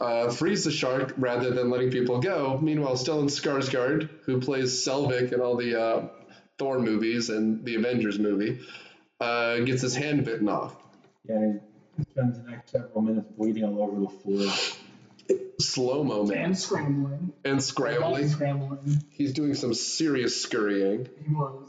uh, 0.00 0.30
frees 0.30 0.64
the 0.64 0.70
shark 0.70 1.14
rather 1.18 1.50
than 1.50 1.70
letting 1.70 1.90
people 1.90 2.20
go. 2.20 2.58
Meanwhile, 2.60 2.96
Stellan 2.96 3.26
Skarsgård, 3.26 4.08
who 4.24 4.40
plays 4.40 4.72
Selvig 4.72 5.32
in 5.32 5.40
all 5.40 5.56
the 5.56 5.80
uh, 5.80 6.08
Thor 6.58 6.78
movies 6.78 7.28
and 7.28 7.64
the 7.64 7.74
Avengers 7.74 8.18
movie, 8.18 8.60
uh, 9.20 9.58
gets 9.60 9.82
his 9.82 9.94
hand 9.94 10.24
bitten 10.24 10.48
off. 10.48 10.76
Yeah, 11.28 11.52
he 11.96 12.04
spends 12.04 12.38
the 12.38 12.50
next 12.50 12.70
several 12.70 13.02
minutes 13.02 13.28
bleeding 13.36 13.64
all 13.64 13.82
over 13.82 14.00
the 14.00 14.08
floor. 14.08 14.52
Slow 15.60 16.02
mo, 16.02 16.24
man. 16.24 16.38
And 16.46 16.58
scrambling. 16.58 17.32
And 17.44 17.62
scrambling. 17.62 18.28
Scrambling. 18.28 19.04
He's 19.10 19.32
doing 19.32 19.54
some 19.54 19.74
serious 19.74 20.40
scurrying. 20.40 21.08
He 21.26 21.34
was. 21.34 21.68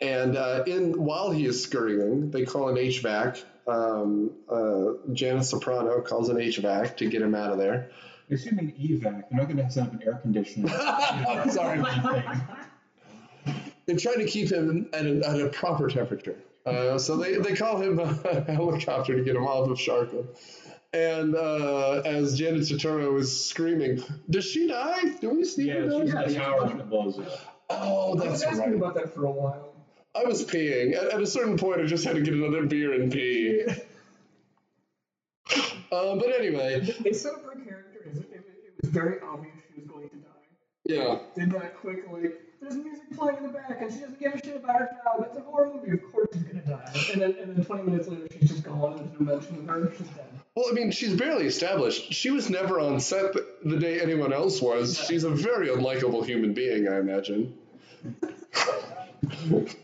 And 0.00 0.36
uh, 0.36 0.64
in 0.66 1.04
while 1.04 1.30
he 1.30 1.44
is 1.44 1.62
scurrying, 1.62 2.30
they 2.30 2.44
call 2.44 2.68
an 2.68 2.76
HVAC. 2.76 3.42
Um, 3.66 4.32
uh, 4.48 5.12
Janet 5.12 5.44
Soprano 5.44 6.00
calls 6.00 6.28
an 6.28 6.36
HVAC 6.36 6.96
to 6.96 7.08
get 7.08 7.22
him 7.22 7.34
out 7.34 7.52
of 7.52 7.58
there. 7.58 7.90
Assuming 8.30 8.72
evac, 8.72 9.02
they're 9.02 9.38
not 9.38 9.44
going 9.44 9.58
to 9.58 9.70
set 9.70 9.88
up 9.88 9.92
an 9.92 10.02
air 10.04 10.14
conditioner. 10.14 10.68
Sorry. 11.50 11.82
They're 13.84 13.96
trying 13.96 14.18
to 14.18 14.26
keep 14.26 14.50
him 14.50 14.88
at 14.92 15.04
a, 15.04 15.28
at 15.28 15.40
a 15.40 15.48
proper 15.48 15.88
temperature. 15.88 16.36
Uh, 16.64 16.98
so 16.98 17.16
they, 17.16 17.36
they 17.38 17.54
call 17.54 17.80
him 17.80 17.98
a 17.98 18.06
helicopter 18.52 19.16
to 19.16 19.24
get 19.24 19.36
him 19.36 19.44
off 19.46 19.68
of 19.68 19.78
Sharkham. 19.78 20.26
And 20.92 21.34
uh, 21.34 22.02
as 22.04 22.38
Janet 22.38 22.66
Soprano 22.66 23.16
is 23.16 23.46
screaming, 23.46 24.02
does 24.28 24.44
she 24.44 24.68
die? 24.68 25.04
Do 25.20 25.30
we 25.30 25.44
see 25.44 25.68
yeah, 25.68 25.74
her 25.74 25.88
die? 25.88 26.00
she's 26.04 26.14
in 26.14 26.20
the 26.20 26.34
tower 26.34 26.66
when 26.66 26.88
blows 26.88 27.18
up. 27.18 27.64
Oh, 27.70 28.12
I 28.12 28.14
was 28.14 28.24
that's 28.24 28.42
asking 28.42 28.60
right. 28.60 28.74
about 28.74 28.94
that 28.96 29.14
for 29.14 29.24
a 29.24 29.30
while. 29.30 29.74
I 30.14 30.24
was 30.24 30.44
peeing. 30.44 30.94
At, 30.94 31.14
at 31.14 31.20
a 31.22 31.26
certain 31.26 31.56
point, 31.56 31.80
I 31.80 31.86
just 31.86 32.04
had 32.04 32.16
to 32.16 32.20
get 32.20 32.34
another 32.34 32.66
beer 32.66 32.92
and 32.92 33.10
pee. 33.10 33.64
Um, 35.92 36.18
but 36.18 36.30
anyway, 36.38 36.80
They 37.00 37.12
set 37.12 37.34
up 37.34 37.44
her 37.44 37.50
character 37.50 38.08
as 38.10 38.16
it, 38.16 38.26
it, 38.32 38.36
it 38.38 38.74
was 38.80 38.90
very 38.90 39.18
obvious 39.20 39.54
she 39.68 39.78
was 39.82 39.90
going 39.90 40.08
to 40.08 40.16
die. 40.16 40.30
yeah. 40.86 41.18
Did 41.34 41.50
that 41.50 41.76
quick, 41.76 42.04
like, 42.10 42.40
there's 42.62 42.74
music 42.76 43.02
playing 43.16 43.38
in 43.38 43.42
the 43.44 43.48
back 43.50 43.76
and 43.80 43.92
she 43.92 44.00
doesn't 44.00 44.18
give 44.20 44.34
a 44.34 44.38
shit 44.38 44.56
about 44.56 44.76
her 44.80 44.88
job. 45.04 45.26
It's 45.28 45.36
a 45.36 45.40
horror 45.42 45.72
movie, 45.74 45.92
of 45.92 46.12
course 46.12 46.28
she's 46.32 46.42
gonna 46.42 46.60
die. 46.64 46.92
And 47.12 47.20
then, 47.22 47.34
and 47.40 47.56
then 47.56 47.64
20 47.64 47.82
minutes 47.82 48.08
later, 48.08 48.26
she's 48.38 48.50
just 48.50 48.62
gone 48.64 48.98
and 48.98 49.28
there's 49.28 49.50
no 49.50 49.58
mention 49.58 49.58
of 49.58 49.66
her, 49.68 49.92
she's 49.96 50.06
dead. 50.08 50.26
Well, 50.54 50.66
I 50.70 50.72
mean, 50.74 50.90
she's 50.90 51.14
barely 51.14 51.46
established. 51.46 52.12
She 52.12 52.30
was 52.30 52.50
never 52.50 52.78
on 52.78 53.00
set 53.00 53.32
the- 53.32 53.46
the 53.64 53.78
day 53.78 54.00
anyone 54.00 54.32
else 54.32 54.60
was. 54.62 54.98
She's 54.98 55.24
a 55.24 55.30
very 55.30 55.68
unlikable 55.68 56.24
human 56.24 56.52
being, 56.54 56.88
I 56.88 56.98
imagine. 56.98 57.54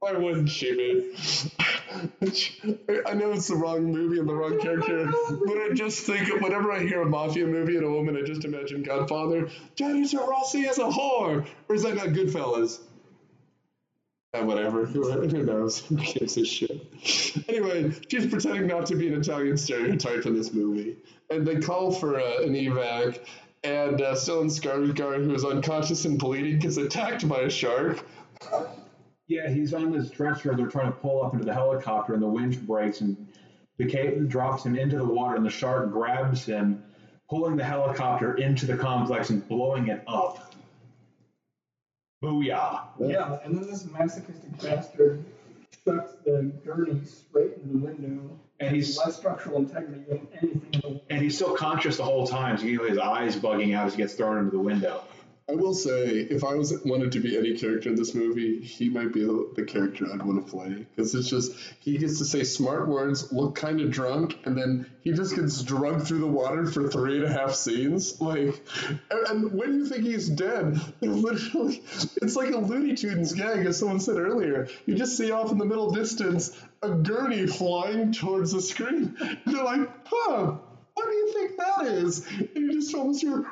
Why 0.00 0.12
wouldn't 0.12 0.48
she? 0.48 0.74
Be? 0.76 1.12
I 3.06 3.14
know 3.14 3.32
it's 3.32 3.48
the 3.48 3.56
wrong 3.56 3.90
movie 3.90 4.20
and 4.20 4.28
the 4.28 4.34
wrong 4.34 4.60
character, 4.60 5.06
but 5.46 5.58
I 5.58 5.70
just 5.74 6.06
think 6.06 6.40
whenever 6.40 6.70
I 6.70 6.80
hear 6.80 7.02
a 7.02 7.06
mafia 7.06 7.46
movie 7.46 7.76
and 7.76 7.84
a 7.84 7.90
woman, 7.90 8.16
I 8.16 8.22
just 8.22 8.44
imagine 8.44 8.84
Godfather. 8.84 9.48
Jennifer 9.74 10.18
Rossi 10.18 10.68
as 10.68 10.78
a 10.78 10.84
whore, 10.84 11.46
or 11.68 11.74
is 11.74 11.82
that 11.82 11.96
not 11.96 12.08
Goodfellas? 12.08 12.78
Uh, 14.34 14.44
whatever. 14.44 14.86
Who, 14.86 15.10
who 15.10 15.42
knows? 15.42 15.78
Who 15.86 15.96
gives 15.96 16.36
a 16.36 16.44
shit? 16.44 16.86
Anyway, 17.48 17.92
she's 18.08 18.26
pretending 18.26 18.68
not 18.68 18.86
to 18.86 18.94
be 18.94 19.08
an 19.08 19.14
Italian 19.14 19.56
stereotype 19.56 20.26
in 20.26 20.36
this 20.36 20.52
movie, 20.52 20.96
and 21.30 21.44
they 21.44 21.56
call 21.56 21.90
for 21.90 22.20
uh, 22.20 22.42
an 22.42 22.52
evac. 22.54 23.18
And 23.64 24.00
uh, 24.00 24.14
Stellan 24.14 24.46
Skarsgård, 24.46 25.24
who 25.24 25.34
is 25.34 25.44
unconscious 25.44 26.04
and 26.04 26.16
bleeding, 26.16 26.60
gets 26.60 26.76
attacked 26.76 27.28
by 27.28 27.40
a 27.40 27.50
shark. 27.50 28.06
yeah, 29.28 29.50
he's 29.50 29.74
on 29.74 29.92
this 29.92 30.10
dresser. 30.10 30.54
They're 30.54 30.66
trying 30.66 30.90
to 30.90 30.98
pull 30.98 31.22
up 31.22 31.34
into 31.34 31.44
the 31.44 31.54
helicopter, 31.54 32.14
and 32.14 32.22
the 32.22 32.26
winch 32.26 32.60
breaks, 32.60 33.02
and 33.02 33.28
the 33.76 34.26
drops 34.26 34.64
him 34.64 34.76
into 34.76 34.96
the 34.96 35.04
water, 35.04 35.36
and 35.36 35.44
the 35.44 35.50
shark 35.50 35.92
grabs 35.92 36.44
him, 36.46 36.82
pulling 37.28 37.56
the 37.56 37.64
helicopter 37.64 38.34
into 38.34 38.66
the 38.66 38.76
complex 38.76 39.30
and 39.30 39.46
blowing 39.46 39.88
it 39.88 40.02
up. 40.08 40.54
Booyah! 42.24 42.80
Yeah, 42.98 43.38
and 43.44 43.56
then 43.56 43.70
this 43.70 43.86
masochistic 43.86 44.60
bastard 44.60 45.24
chucks 45.84 46.14
the 46.24 46.50
gurney 46.64 47.00
straight 47.04 47.58
into 47.58 47.78
the 47.78 47.78
window. 47.78 48.40
And 48.60 48.74
he's- 48.74 48.98
less 48.98 49.16
structural 49.16 49.58
integrity 49.58 50.02
than 50.08 50.26
anything 50.32 50.82
in. 50.82 51.00
And 51.10 51.22
he's 51.22 51.36
still 51.36 51.54
conscious 51.54 51.98
the 51.98 52.02
whole 52.02 52.26
time, 52.26 52.58
so 52.58 52.64
you 52.64 52.78
know 52.78 52.88
his 52.88 52.98
eyes 52.98 53.36
bugging 53.36 53.76
out 53.76 53.86
as 53.86 53.92
he 53.92 53.98
gets 53.98 54.14
thrown 54.14 54.38
into 54.38 54.50
the 54.50 54.58
window. 54.58 55.04
I 55.50 55.54
will 55.54 55.72
say, 55.72 56.08
if 56.08 56.44
I 56.44 56.54
was 56.54 56.78
wanted 56.84 57.12
to 57.12 57.20
be 57.20 57.38
any 57.38 57.56
character 57.56 57.88
in 57.88 57.94
this 57.94 58.14
movie, 58.14 58.60
he 58.60 58.90
might 58.90 59.14
be 59.14 59.24
the, 59.24 59.64
character 59.66 60.06
I'd 60.12 60.22
want 60.22 60.44
to 60.44 60.50
play 60.50 60.86
because 60.94 61.14
it's 61.14 61.28
just 61.28 61.52
he 61.80 61.96
gets 61.96 62.18
to 62.18 62.26
say 62.26 62.44
smart 62.44 62.86
words, 62.86 63.32
look 63.32 63.54
kind 63.54 63.80
of 63.80 63.90
drunk, 63.90 64.38
and 64.44 64.56
then 64.56 64.86
he 65.00 65.12
just 65.12 65.34
gets 65.34 65.62
drugged 65.62 66.06
through 66.06 66.20
the 66.20 66.26
water 66.26 66.66
for 66.66 66.88
three 66.88 67.16
and 67.16 67.24
a 67.24 67.32
half 67.32 67.54
scenes. 67.54 68.20
Like, 68.20 68.60
and, 69.10 69.26
and 69.28 69.52
when 69.52 69.74
you 69.74 69.86
think 69.86 70.04
he's 70.04 70.28
dead, 70.28 70.78
literally, 71.00 71.82
it's 72.20 72.36
like 72.36 72.50
a 72.50 72.58
Looney 72.58 72.94
Tunes 72.94 73.32
gag, 73.32 73.64
as 73.64 73.78
someone 73.78 74.00
said 74.00 74.16
earlier. 74.16 74.68
You 74.84 74.96
just 74.96 75.16
see 75.16 75.30
off 75.30 75.50
in 75.50 75.58
the 75.58 75.64
middle 75.64 75.90
distance 75.90 76.58
a 76.82 76.90
gurney 76.90 77.46
flying 77.46 78.12
towards 78.12 78.52
the 78.52 78.60
screen. 78.60 79.16
And 79.18 79.40
they're 79.46 79.64
like, 79.64 79.88
huh. 80.04 80.56
What 80.94 81.06
do 81.06 81.16
you 81.16 81.32
think 81.32 81.56
that 81.58 81.86
is? 81.86 82.26
And 82.26 82.50
you 82.56 82.72
just 82.72 82.92
almost 82.92 83.20
hear 83.20 83.44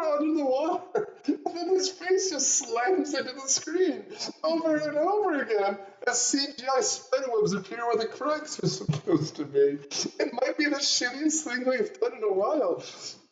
under 0.00 0.34
the 0.34 0.44
water. 0.44 1.08
And 1.26 1.56
then 1.56 1.68
his 1.68 1.90
face 1.90 2.30
just 2.30 2.48
slams 2.48 3.12
into 3.14 3.32
the 3.32 3.46
screen 3.46 4.04
over 4.42 4.76
and 4.76 4.96
over 4.96 5.42
again 5.42 5.78
as 6.06 6.14
CGI 6.16 6.82
spiderwebs 6.82 7.52
appear 7.52 7.86
where 7.86 7.96
the 7.96 8.06
cracks 8.06 8.58
are 8.62 8.68
supposed 8.68 9.36
to 9.36 9.44
be. 9.44 9.78
It 10.18 10.32
might 10.32 10.56
be 10.56 10.64
the 10.64 10.76
shittiest 10.76 11.42
thing 11.42 11.64
we've 11.68 12.00
done 12.00 12.16
in 12.16 12.24
a 12.24 12.32
while. 12.32 12.82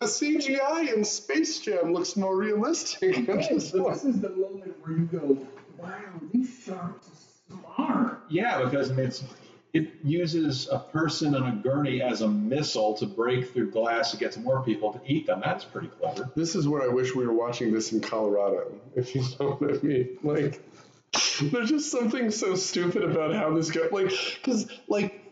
The 0.01 0.07
CGI 0.07 0.95
in 0.95 1.05
Space 1.05 1.61
Jam 1.61 1.93
looks 1.93 2.17
more 2.17 2.37
realistic. 2.37 3.27
than 3.27 3.39
Okay, 3.39 3.55
this 3.55 3.73
this 3.73 4.05
is 4.05 4.21
the 4.21 4.31
moment 4.31 4.75
where 4.83 4.97
you 4.97 5.05
go, 5.07 5.47
wow, 5.79 5.91
these 6.33 6.63
sharks 6.65 7.09
are 7.09 7.63
smart. 7.75 8.23
Yeah, 8.29 8.63
because 8.65 8.91
it's 8.91 9.25
it 9.73 9.93
uses 10.03 10.69
a 10.71 10.79
person 10.79 11.35
on 11.35 11.47
a 11.47 11.63
gurney 11.63 12.01
as 12.01 12.23
a 12.23 12.29
missile 12.29 12.95
to 12.95 13.07
break 13.07 13.53
through 13.53 13.71
glass 13.71 14.13
to 14.13 14.17
get 14.17 14.33
to 14.33 14.41
more 14.41 14.63
people 14.63 14.95
to 14.95 15.01
eat 15.07 15.27
them. 15.27 15.43
That's 15.45 15.65
pretty 15.65 15.89
clever. 15.89 16.31
This 16.35 16.55
is 16.55 16.67
where 16.67 16.83
I 16.83 16.89
wish 16.89 17.15
we 17.15 17.27
were 17.27 17.35
watching 17.35 17.73
this 17.73 17.93
in 17.93 18.01
Colorado, 18.01 18.73
if 18.97 19.15
you 19.15 19.23
know 19.39 19.53
what 19.53 19.79
I 19.79 19.83
mean. 19.83 20.19
Like, 20.23 20.63
there's 21.41 21.69
just 21.69 21.91
something 21.91 22.31
so 22.31 22.55
stupid 22.55 23.05
about 23.05 23.35
how 23.35 23.53
this 23.55 23.71
go. 23.71 23.89
Like, 23.93 24.11
because, 24.37 24.71
like, 24.89 25.23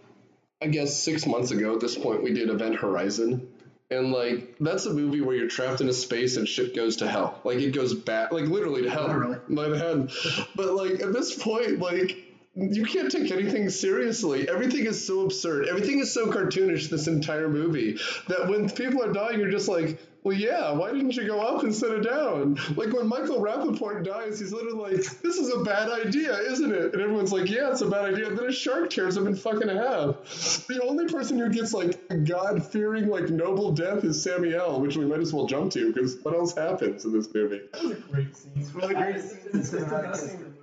I 0.60 0.66
guess 0.66 0.94
six 0.94 1.26
months 1.26 1.50
ago 1.50 1.74
at 1.74 1.80
this 1.80 1.96
point, 1.96 2.22
we 2.22 2.32
did 2.32 2.50
Event 2.50 2.76
Horizon. 2.76 3.48
And, 3.90 4.10
like, 4.10 4.56
that's 4.58 4.84
a 4.86 4.92
movie 4.92 5.20
where 5.20 5.36
you're 5.36 5.48
trapped 5.48 5.80
in 5.80 5.88
a 5.88 5.92
space 5.92 6.36
and 6.36 6.48
shit 6.48 6.74
goes 6.74 6.96
to 6.96 7.08
hell. 7.08 7.40
Like, 7.44 7.58
it 7.58 7.70
goes 7.70 7.94
back, 7.94 8.32
like, 8.32 8.46
literally 8.46 8.82
to 8.82 8.90
hell. 8.90 9.06
Literally. 9.48 10.08
But, 10.56 10.74
like, 10.74 11.00
at 11.00 11.12
this 11.12 11.40
point, 11.40 11.78
like, 11.78 12.25
you 12.56 12.86
can't 12.86 13.10
take 13.10 13.30
anything 13.30 13.68
seriously. 13.68 14.48
Everything 14.48 14.86
is 14.86 15.06
so 15.06 15.20
absurd. 15.20 15.66
Everything 15.68 15.98
is 15.98 16.12
so 16.12 16.26
cartoonish 16.26 16.88
this 16.88 17.06
entire 17.06 17.48
movie 17.48 17.98
that 18.28 18.48
when 18.48 18.70
people 18.70 19.02
are 19.02 19.12
dying, 19.12 19.38
you're 19.38 19.50
just 19.50 19.68
like, 19.68 19.98
well, 20.22 20.36
yeah, 20.36 20.72
why 20.72 20.90
didn't 20.90 21.14
you 21.14 21.24
go 21.24 21.40
up 21.40 21.62
instead 21.62 21.92
of 21.92 22.02
down? 22.02 22.58
Like 22.74 22.92
when 22.92 23.06
Michael 23.06 23.40
Rappaport 23.40 24.04
dies, 24.04 24.40
he's 24.40 24.52
literally 24.52 24.96
like, 24.96 25.04
this 25.22 25.36
is 25.36 25.54
a 25.54 25.62
bad 25.62 25.88
idea, 25.88 26.36
isn't 26.36 26.72
it? 26.72 26.94
And 26.94 27.00
everyone's 27.00 27.30
like, 27.30 27.48
yeah, 27.48 27.70
it's 27.70 27.82
a 27.82 27.88
bad 27.88 28.06
idea. 28.06 28.28
And 28.30 28.38
then 28.38 28.46
a 28.46 28.52
shark 28.52 28.90
tears 28.90 29.16
him 29.16 29.28
in 29.28 29.36
fucking 29.36 29.68
half. 29.68 30.66
The 30.66 30.80
only 30.82 31.06
person 31.06 31.38
who 31.38 31.48
gets 31.50 31.72
like 31.72 32.00
a 32.10 32.16
God 32.16 32.66
fearing, 32.66 33.06
like 33.06 33.28
noble 33.28 33.70
death 33.70 34.02
is 34.02 34.20
Samuel, 34.20 34.80
which 34.80 34.96
we 34.96 35.04
might 35.04 35.20
as 35.20 35.32
well 35.32 35.46
jump 35.46 35.72
to 35.74 35.92
because 35.92 36.16
what 36.22 36.34
else 36.34 36.56
happens 36.56 37.04
in 37.04 37.12
this 37.12 37.32
movie? 37.32 37.60
That 37.72 37.82
was 37.82 37.92
a 37.92 37.94
great 37.94 38.36
scene. 38.36 38.52
It's 38.56 38.74
one 38.74 38.82
of 38.82 38.88
the 38.88 38.94
greatest 38.96 39.30
scenes 39.30 39.46
in 39.46 39.60
It's 39.60 39.70
the 39.70 39.78
cinematic 39.78 40.02
best 40.02 40.30
scene 40.30 40.55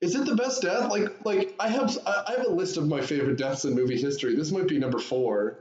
Is 0.00 0.14
it 0.14 0.26
the 0.26 0.36
best 0.36 0.62
death? 0.62 0.90
Like, 0.90 1.24
like 1.24 1.54
I 1.58 1.68
have, 1.68 1.96
I 2.06 2.34
have 2.36 2.46
a 2.46 2.50
list 2.50 2.76
of 2.76 2.86
my 2.86 3.00
favorite 3.00 3.36
deaths 3.36 3.64
in 3.64 3.74
movie 3.74 4.00
history. 4.00 4.36
This 4.36 4.52
might 4.52 4.68
be 4.68 4.78
number 4.78 4.98
four. 4.98 5.58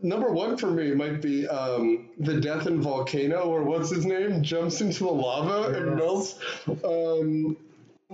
Number 0.00 0.30
one 0.30 0.56
for 0.56 0.70
me 0.70 0.92
might 0.92 1.20
be 1.20 1.46
um, 1.48 2.08
the 2.18 2.40
death 2.40 2.66
in 2.66 2.80
Volcano, 2.80 3.42
or 3.42 3.64
what's 3.64 3.90
his 3.90 4.06
name, 4.06 4.42
jumps 4.42 4.80
into 4.80 5.04
the 5.04 5.10
lava 5.10 5.76
and 5.76 5.96
melts. 5.96 6.38
Um, 6.84 7.56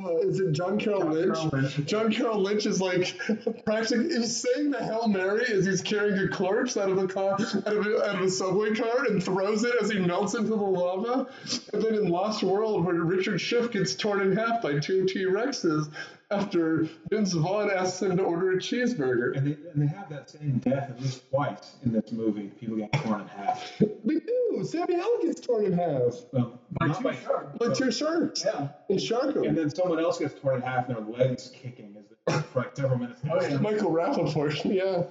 uh, 0.05 0.17
is 0.19 0.40
it 0.40 0.52
John 0.52 0.78
Carroll 0.78 1.07
Lynch? 1.07 1.35
Carroll 1.35 1.50
Lynch. 1.52 1.87
John 1.87 2.12
Carroll 2.12 2.40
Lynch 2.40 2.67
is 2.67 2.81
like 2.81 3.17
practically 3.64 4.07
is 4.07 4.43
saying 4.43 4.71
the 4.71 4.83
Hail 4.83 5.09
Mary 5.09 5.45
as 5.52 5.67
he's 5.67 5.83
carrying 5.83 6.19
a 6.19 6.28
corpse 6.28 6.76
out 6.76 6.91
of 6.91 6.99
a 6.99 7.06
car, 7.06 7.32
out 7.32 7.67
of 7.67 7.87
a, 7.87 8.08
out 8.08 8.17
of 8.17 8.23
a 8.23 8.30
subway 8.30 8.75
car, 8.75 9.06
and 9.06 9.23
throws 9.23 9.65
it 9.65 9.75
as 9.80 9.91
he 9.91 9.99
melts 9.99 10.34
into 10.34 10.50
the 10.50 10.56
lava. 10.56 11.28
And 11.73 11.82
then 11.82 11.95
in 11.95 12.08
Lost 12.08 12.43
World, 12.43 12.84
where 12.84 12.95
Richard 12.95 13.41
Schiff 13.41 13.71
gets 13.71 13.95
torn 13.95 14.21
in 14.21 14.37
half 14.37 14.63
by 14.63 14.78
two 14.78 15.06
T 15.06 15.25
Rexes 15.25 15.91
after 16.30 16.86
Vince 17.10 17.32
Vaughn 17.32 17.71
asks 17.71 18.02
him 18.02 18.17
to 18.17 18.23
order 18.23 18.52
a 18.52 18.56
cheeseburger. 18.58 19.36
And 19.36 19.47
they, 19.47 19.56
and 19.73 19.82
they 19.82 19.86
have 19.86 20.08
that 20.10 20.28
same 20.28 20.58
death 20.58 20.91
at 20.91 21.00
least 21.00 21.28
twice 21.30 21.76
in 21.84 21.93
this 21.93 22.12
movie. 22.12 22.49
People 22.60 22.76
get 22.76 22.93
torn 22.93 23.23
in 23.23 23.28
half. 23.28 23.73
They 23.78 24.14
do. 24.21 24.64
Samuel 24.64 25.19
gets 25.23 25.41
torn 25.41 25.64
in 25.67 25.73
half 25.73 26.14
Well, 26.32 26.60
By 26.78 26.88
not 26.88 26.99
two 26.99 27.04
by 27.04 27.14
sharks. 27.14 27.58
by 27.58 27.73
two 27.75 27.91
sharks 27.93 28.45
Yeah. 28.45 28.69
in 28.88 28.97
Sharko. 28.99 29.47
And 29.47 29.56
then 29.56 29.71
someone 29.71 30.00
else 30.00 30.19
gets 30.19 30.38
torn 30.41 30.56
in 30.56 30.62
half 30.62 30.88
and 30.88 30.97
their 30.97 31.04
legs 31.28 31.50
kicking 31.54 31.95
as 31.99 32.04
they, 32.34 32.43
for 32.52 32.58
like 32.60 32.76
several 32.76 32.99
minutes. 32.99 33.21
Oh, 33.30 33.41
yeah. 33.41 33.56
Michael 33.58 33.91
Rappaport, 33.91 34.64
yeah. 34.75 35.04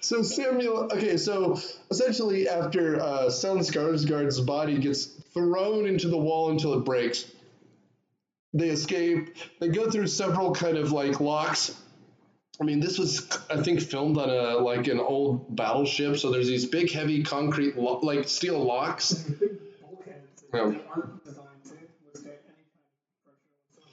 So 0.00 0.22
Samuel, 0.22 0.90
okay, 0.92 1.16
so 1.16 1.58
essentially 1.90 2.48
after 2.48 3.00
uh, 3.00 3.26
Stellan 3.26 3.60
Skarsgård's 3.60 4.40
body 4.40 4.76
gets 4.78 5.06
thrown 5.06 5.86
into 5.86 6.08
the 6.08 6.18
wall 6.18 6.50
until 6.50 6.74
it 6.74 6.84
breaks, 6.84 7.24
they 8.54 8.68
escape. 8.68 9.36
They 9.60 9.68
go 9.68 9.90
through 9.90 10.06
several 10.08 10.54
kind 10.54 10.76
of 10.76 10.92
like 10.92 11.20
locks. 11.20 11.74
I 12.60 12.64
mean, 12.64 12.80
this 12.80 12.98
was, 12.98 13.28
I 13.48 13.62
think, 13.62 13.80
filmed 13.80 14.18
on 14.18 14.28
a 14.30 14.56
like 14.58 14.88
an 14.88 14.98
old 14.98 15.54
battleship. 15.54 16.16
So 16.16 16.30
there's 16.30 16.48
these 16.48 16.66
big, 16.66 16.90
heavy 16.90 17.22
concrete, 17.22 17.76
lo- 17.78 18.00
like 18.02 18.28
steel 18.28 18.58
locks. 18.64 19.10
The 19.10 19.30
big 19.32 19.58
bulkheads 19.80 20.42
that 20.50 20.58
Yeah. 20.58 20.68
they 20.70 20.80
aren't 20.90 21.24
designed 21.24 21.46
to 21.66 21.74
withstand 22.04 22.36
any 22.46 22.64
kind 23.24 23.36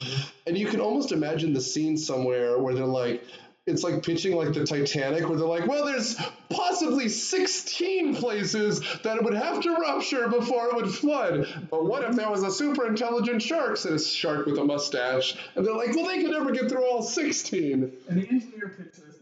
pressure. 0.00 0.24
And 0.48 0.58
you 0.58 0.66
can 0.66 0.80
almost 0.80 1.12
imagine 1.12 1.52
the 1.52 1.60
scene 1.60 1.96
somewhere 1.96 2.58
where 2.58 2.74
they're 2.74 2.84
like, 2.86 3.22
it's 3.66 3.82
like 3.82 4.04
pitching 4.04 4.36
like 4.36 4.52
the 4.52 4.64
Titanic, 4.64 5.28
where 5.28 5.36
they're 5.36 5.46
like, 5.46 5.66
well, 5.66 5.84
there's 5.84 6.16
possibly 6.48 7.08
16 7.08 8.14
places 8.14 8.80
that 9.02 9.16
it 9.16 9.24
would 9.24 9.34
have 9.34 9.60
to 9.62 9.74
rupture 9.74 10.28
before 10.28 10.68
it 10.68 10.76
would 10.76 10.88
flood. 10.94 11.46
But 11.70 11.84
what 11.84 12.04
if 12.04 12.14
there 12.14 12.30
was 12.30 12.44
a 12.44 12.52
super 12.52 12.86
intelligent 12.86 13.42
shark? 13.42 13.76
Said 13.76 13.92
a 13.92 13.98
shark 13.98 14.46
with 14.46 14.58
a 14.58 14.64
mustache. 14.64 15.36
And 15.56 15.66
they're 15.66 15.74
like, 15.74 15.96
well, 15.96 16.06
they 16.06 16.22
could 16.22 16.30
never 16.30 16.52
get 16.52 16.68
through 16.68 16.84
all 16.88 17.02
16. 17.02 17.92
And 18.08 18.22
the 18.22 18.28
engineer 18.28 18.74
pitched 18.78 19.04
this 19.04 19.16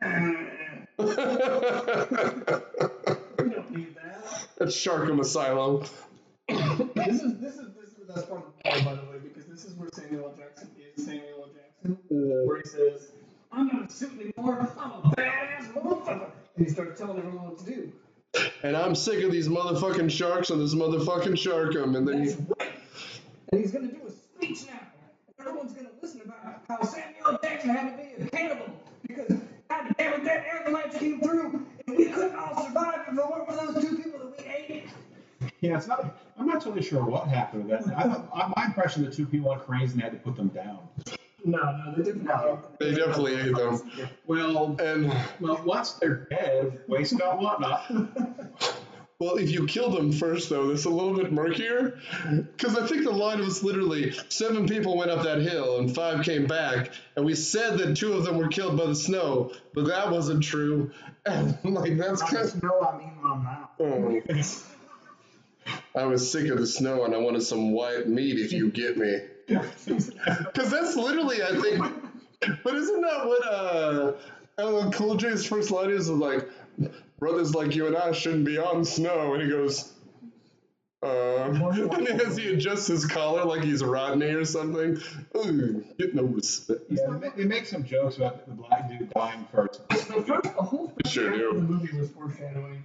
and 0.00 0.36
they 0.96 1.06
said, 1.06 1.16
"Nah, 1.26 2.60
we 3.42 3.50
don't 3.50 3.70
need 3.72 3.96
that. 3.96 4.46
That's 4.58 4.76
Sharkham 4.76 5.20
Asylum. 5.20 5.84
this 6.48 7.22
is 7.22 7.38
this 7.40 7.54
is 7.56 7.74
this 7.74 7.88
is 7.88 7.94
the 8.06 8.12
best 8.14 8.28
part 8.28 8.44
of 8.44 8.52
the 8.62 8.70
movie, 8.70 8.84
by 8.84 8.94
the 8.94 9.02
way, 9.10 9.18
because 9.22 9.46
this 9.46 9.64
is 9.64 9.74
where 9.74 9.88
Samuel 9.92 10.26
L. 10.26 10.34
Jackson 10.36 10.68
is 10.96 11.04
Samuel 11.04 11.24
L. 11.44 11.48
Jackson, 11.54 11.98
where 12.46 12.58
he 12.58 12.68
says, 12.68 13.10
"I'm 13.54 13.66
not 13.68 13.90
a 13.90 13.92
suit 13.92 14.12
anymore. 14.20 14.68
I'm 14.78 14.90
a 14.90 15.14
badass 15.16 15.72
motherfucker," 15.72 16.30
and 16.56 16.66
he 16.66 16.72
starts 16.72 16.98
telling 17.00 17.18
everyone 17.18 17.50
what 17.50 17.58
to 17.58 17.64
do. 17.64 17.92
And 18.62 18.76
I'm 18.76 18.94
sick 18.94 19.22
of 19.22 19.30
these 19.30 19.48
motherfucking 19.48 20.10
sharks 20.10 20.50
and 20.50 20.60
this 20.60 20.74
motherfucking 20.74 21.34
Sharkham. 21.34 21.96
And 21.96 22.08
then 22.08 22.24
That's 22.24 22.34
he, 22.34 22.44
right. 22.58 22.72
And 23.52 23.60
he's 23.60 23.70
gonna 23.70 23.88
do 23.88 24.00
a 24.06 24.10
speech 24.10 24.66
now. 24.66 24.80
Everyone's 25.38 25.72
gonna 25.72 25.90
listen 26.02 26.22
about 26.22 26.62
how 26.68 26.82
Samuel 26.82 27.38
Jackson 27.42 27.70
had 27.70 27.96
to 27.96 28.02
be 28.02 28.24
a 28.24 28.30
cannibal 28.30 28.66
because 29.06 29.28
God 29.68 29.94
damn 29.96 30.14
it, 30.14 30.24
that 30.24 30.46
avalanche 30.46 30.94
came 30.94 31.20
through, 31.20 31.66
and 31.86 31.96
we 31.96 32.06
couldn't 32.06 32.34
all 32.36 32.66
survive 32.66 33.00
if 33.06 33.14
it 33.14 33.16
weren't 33.16 33.48
for 33.48 33.54
those 33.54 33.84
two 33.84 33.96
people 33.98 34.18
that 34.20 34.38
we 34.38 34.52
ate. 34.52 34.84
Yeah, 35.60 35.76
it's 35.76 35.86
not. 35.86 36.18
I'm 36.38 36.46
not 36.46 36.62
totally 36.62 36.82
sure 36.82 37.04
what 37.04 37.28
happened 37.28 37.68
with 37.68 37.84
that. 37.84 37.96
I, 37.96 38.22
I, 38.34 38.52
my 38.56 38.64
impression, 38.66 39.04
the 39.04 39.10
two 39.10 39.26
people 39.26 39.50
went 39.50 39.64
crazy 39.64 39.92
and 39.92 40.02
had 40.02 40.12
to 40.12 40.18
put 40.18 40.36
them 40.36 40.48
down. 40.48 40.78
No, 41.44 41.58
no, 41.58 41.94
they 41.96 42.02
didn't. 42.02 42.26
they 42.78 42.94
definitely 42.94 43.34
ate 43.34 43.54
them. 43.54 43.80
Well, 44.26 44.76
And 44.80 45.12
well, 45.40 45.60
once 45.64 45.92
they're 45.92 46.26
dead, 46.30 46.80
waste 46.88 47.18
not, 47.18 47.38
want 47.38 47.60
not. 47.60 48.74
Well, 49.20 49.36
if 49.36 49.50
you 49.50 49.66
kill 49.66 49.90
them 49.90 50.10
first, 50.10 50.50
though, 50.50 50.68
that's 50.68 50.86
a 50.86 50.90
little 50.90 51.14
bit 51.14 51.32
murkier. 51.32 51.98
Because 52.28 52.76
I 52.76 52.86
think 52.86 53.04
the 53.04 53.12
line 53.12 53.38
was 53.38 53.62
literally 53.62 54.12
seven 54.28 54.66
people 54.66 54.96
went 54.96 55.10
up 55.10 55.22
that 55.22 55.40
hill 55.40 55.78
and 55.78 55.94
five 55.94 56.24
came 56.24 56.46
back, 56.46 56.90
and 57.14 57.24
we 57.24 57.34
said 57.34 57.78
that 57.78 57.96
two 57.96 58.14
of 58.14 58.24
them 58.24 58.38
were 58.38 58.48
killed 58.48 58.76
by 58.76 58.86
the 58.86 58.94
snow, 58.94 59.52
but 59.72 59.86
that 59.86 60.10
wasn't 60.10 60.42
true. 60.42 60.90
And 61.26 61.56
like 61.64 61.96
that's 61.96 62.20
kind 62.20 62.44
of. 62.44 62.62
No, 62.62 62.82
I 62.82 62.98
mean 62.98 63.12
my 63.22 63.34
mouth. 63.34 63.70
Oh. 63.80 64.20
I 65.94 66.04
was 66.04 66.30
sick 66.30 66.50
of 66.50 66.58
the 66.58 66.66
snow 66.66 67.04
and 67.04 67.14
I 67.14 67.16
wanted 67.16 67.42
some 67.44 67.72
white 67.72 68.06
meat, 68.06 68.38
if 68.38 68.52
you 68.52 68.70
get 68.70 68.98
me. 68.98 69.20
Because 69.48 70.70
that's 70.70 70.96
literally, 70.96 71.42
I 71.42 71.60
think. 71.60 71.84
But 72.62 72.74
isn't 72.74 73.00
that 73.00 73.26
what 73.26 73.46
uh, 73.46 74.12
LL 74.58 74.90
Cool 74.90 75.16
J's 75.16 75.46
first 75.46 75.70
line 75.70 75.90
is? 75.90 76.08
Of 76.08 76.18
like, 76.18 76.48
brothers 77.18 77.54
like 77.54 77.74
you 77.74 77.86
and 77.86 77.96
I 77.96 78.12
shouldn't 78.12 78.44
be 78.44 78.58
on 78.58 78.84
snow. 78.84 79.34
And 79.34 79.42
he 79.42 79.48
goes, 79.48 79.92
uh, 81.02 81.44
and 81.50 82.20
as 82.20 82.36
he 82.36 82.54
adjusts 82.54 82.86
his 82.86 83.04
collar 83.04 83.44
like 83.44 83.62
he's 83.62 83.82
Rodney 83.82 84.26
or 84.26 84.44
something. 84.44 84.98
Ooh, 85.36 85.84
get 85.98 86.14
no 86.14 86.22
respect. 86.22 86.80
Yeah, 86.88 87.18
they 87.36 87.44
make, 87.44 87.66
some 87.66 87.84
jokes 87.84 88.16
about 88.16 88.46
the 88.46 88.54
black 88.54 88.88
dude 88.88 89.10
dying 89.10 89.46
first. 89.52 89.82
The 89.90 90.22
first, 90.22 90.42
the 90.42 90.62
whole 90.62 90.92
first 91.02 91.14
Sure 91.14 91.30
half 91.30 91.40
do. 91.40 91.48
of 91.50 91.56
the 91.56 91.62
movie 91.62 91.96
was 91.98 92.10
foreshadowing 92.10 92.82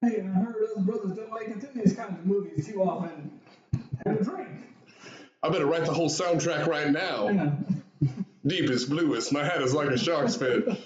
Hey, 0.00 0.20
I 0.20 0.24
heard 0.24 0.56
us 0.64 0.82
brothers 0.82 1.16
don't 1.16 1.32
make 1.32 1.48
it 1.48 1.60
to 1.60 1.66
these 1.78 1.94
kinds 1.94 2.18
of 2.18 2.26
movies 2.26 2.66
too 2.66 2.82
often. 2.82 3.40
Have 4.04 4.20
a 4.20 4.24
drink. 4.24 4.48
I 5.42 5.48
better 5.50 5.66
write 5.66 5.84
the 5.84 5.92
whole 5.92 6.08
soundtrack 6.08 6.66
right 6.66 6.90
now. 6.90 7.28
Yeah. 7.28 7.52
Deepest, 8.46 8.88
bluest, 8.90 9.32
my 9.32 9.44
head 9.44 9.62
is 9.62 9.72
like 9.72 9.88
a 9.88 9.98
shark's 9.98 10.36
fin. 10.36 10.76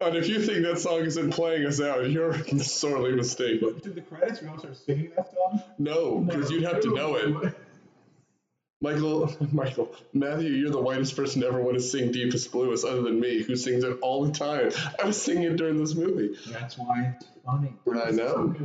And 0.00 0.16
if 0.16 0.28
you 0.28 0.40
think 0.40 0.64
that 0.64 0.78
song 0.78 1.00
isn't 1.00 1.30
playing 1.30 1.66
us 1.66 1.80
out, 1.80 2.10
you're 2.10 2.42
sorely 2.58 3.12
mistaken. 3.14 3.80
To 3.80 3.90
the 3.90 4.00
credits, 4.00 4.40
we 4.40 4.48
don't 4.48 4.58
start 4.58 4.76
singing 4.76 5.12
that 5.16 5.32
song. 5.32 5.62
No, 5.78 6.18
because 6.18 6.50
you'd 6.50 6.64
have 6.64 6.80
to 6.80 6.94
know 6.94 7.16
it. 7.16 7.54
Michael, 8.80 9.32
Michael, 9.52 9.94
Matthew, 10.12 10.50
you're 10.50 10.70
the 10.70 10.80
whitest 10.80 11.14
person 11.14 11.42
to 11.42 11.46
ever 11.46 11.62
want 11.62 11.76
to 11.76 11.82
sing 11.82 12.10
Deepest 12.10 12.50
Bluest 12.50 12.84
other 12.84 13.02
than 13.02 13.20
me, 13.20 13.40
who 13.42 13.54
sings 13.54 13.84
it 13.84 13.96
all 14.02 14.24
the 14.24 14.32
time. 14.32 14.72
I 15.00 15.06
was 15.06 15.22
singing 15.22 15.44
it 15.44 15.56
during 15.56 15.78
this 15.78 15.94
movie. 15.94 16.36
That's 16.48 16.76
why 16.76 17.14
it's 17.14 17.26
funny. 17.46 17.72
I 18.04 18.10
know. 18.10 18.56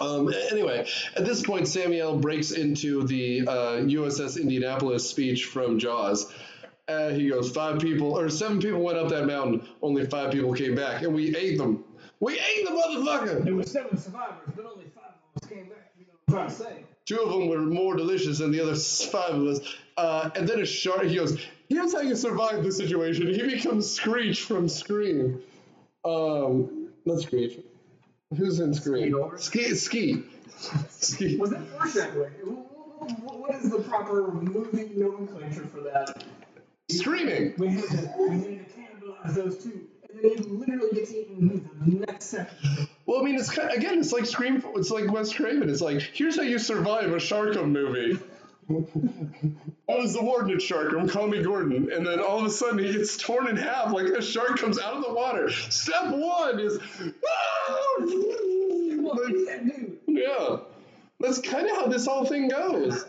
Um, 0.00 0.32
anyway, 0.50 0.86
at 1.16 1.24
this 1.24 1.42
point, 1.42 1.66
Samuel 1.66 2.18
breaks 2.18 2.52
into 2.52 3.06
the 3.06 3.46
uh, 3.46 3.52
USS 3.80 4.40
Indianapolis 4.40 5.08
speech 5.08 5.46
from 5.46 5.78
Jaws. 5.78 6.32
Uh, 6.86 7.10
he 7.10 7.28
goes, 7.28 7.50
five 7.50 7.80
people, 7.80 8.18
or 8.18 8.30
seven 8.30 8.60
people 8.60 8.80
went 8.80 8.96
up 8.96 9.08
that 9.10 9.26
mountain, 9.26 9.66
only 9.82 10.06
five 10.06 10.32
people 10.32 10.54
came 10.54 10.74
back, 10.74 11.02
and 11.02 11.14
we 11.14 11.36
ate 11.36 11.58
them. 11.58 11.84
We 12.20 12.34
ate 12.34 12.64
the 12.64 12.70
motherfucker! 12.70 13.44
There 13.44 13.54
were 13.54 13.62
seven 13.62 13.98
survivors, 13.98 14.50
but 14.56 14.64
only 14.64 14.86
five 14.94 15.12
of 15.36 15.42
us 15.42 15.48
came 15.48 15.68
back. 15.68 15.92
You 15.98 16.06
know 16.06 16.12
what 16.26 16.40
I'm 16.40 16.48
trying 16.48 16.48
to 16.48 16.54
say? 16.54 16.84
Two 17.04 17.20
of 17.20 17.30
them 17.30 17.48
were 17.48 17.60
more 17.60 17.94
delicious 17.96 18.38
than 18.38 18.52
the 18.52 18.60
other 18.60 18.74
five 18.74 19.34
of 19.34 19.46
us. 19.46 19.60
Uh, 19.96 20.30
and 20.34 20.48
then 20.48 20.60
a 20.60 20.66
shark, 20.66 21.04
he 21.04 21.16
goes, 21.16 21.38
here's 21.68 21.92
how 21.92 22.00
you 22.00 22.14
survive 22.14 22.62
the 22.62 22.72
situation. 22.72 23.32
He 23.32 23.42
becomes 23.42 23.90
Screech 23.90 24.42
from 24.42 24.68
Scream. 24.68 25.42
Um, 26.04 26.90
not 27.04 27.20
Screech. 27.20 27.60
Who's 28.36 28.60
in 28.60 28.74
Scream? 28.74 29.14
Ski. 29.38 29.74
Ski. 29.74 30.22
Ski. 30.90 31.36
Was 31.36 31.50
that 31.50 31.66
foreshadowing? 31.68 32.30
Wh- 32.44 33.10
wh- 33.10 33.40
What 33.40 33.54
is 33.54 33.70
the 33.70 33.78
proper 33.80 34.30
movie 34.32 34.90
nomenclature 34.94 35.66
for 35.66 35.80
that? 35.82 36.24
Screaming. 36.90 37.54
We 37.56 37.68
need 37.68 37.84
to, 37.84 38.14
we 38.18 38.28
need 38.36 38.66
to 38.66 38.80
cannibalize 38.80 39.34
those 39.34 39.62
two. 39.62 39.80
And 40.12 40.22
then 40.22 40.30
he 40.30 40.42
literally 40.50 40.90
gets 40.94 41.12
eaten 41.12 41.68
the 41.86 42.06
next 42.06 42.26
second. 42.26 42.88
Well, 43.06 43.20
I 43.20 43.24
mean, 43.24 43.36
it's 43.36 43.50
kind 43.50 43.70
again, 43.72 43.98
it's 43.98 44.12
like 44.12 44.26
Scream. 44.26 44.62
It's 44.76 44.90
like 44.90 45.10
Wes 45.10 45.32
Craven. 45.32 45.70
It's 45.70 45.80
like 45.80 46.00
here's 46.00 46.36
how 46.36 46.42
you 46.42 46.58
survive 46.58 47.10
a 47.12 47.16
Sharkham 47.16 47.70
movie. 47.72 48.18
Oh, 48.70 48.86
I 49.88 49.96
was 49.96 50.12
the 50.12 50.22
warden 50.22 50.50
at 50.52 50.58
Sharkham, 50.58 51.08
call 51.10 51.26
me 51.26 51.42
Gordon, 51.42 51.90
and 51.90 52.06
then 52.06 52.20
all 52.20 52.40
of 52.40 52.44
a 52.44 52.50
sudden 52.50 52.78
he 52.78 52.92
gets 52.92 53.16
torn 53.16 53.48
in 53.48 53.56
half, 53.56 53.94
like 53.94 54.08
a 54.08 54.20
shark 54.20 54.58
comes 54.58 54.78
out 54.78 54.92
of 54.98 55.04
the 55.04 55.14
water. 55.14 55.48
Step 55.50 56.10
one 56.14 56.60
is, 56.60 56.78
Well, 57.00 57.12
ah! 57.70 57.87
Like, 58.00 59.34
yeah, 60.06 60.56
that's 61.20 61.40
kind 61.40 61.66
of 61.68 61.76
how 61.76 61.86
this 61.86 62.06
whole 62.06 62.24
thing 62.24 62.48
goes. 62.48 63.04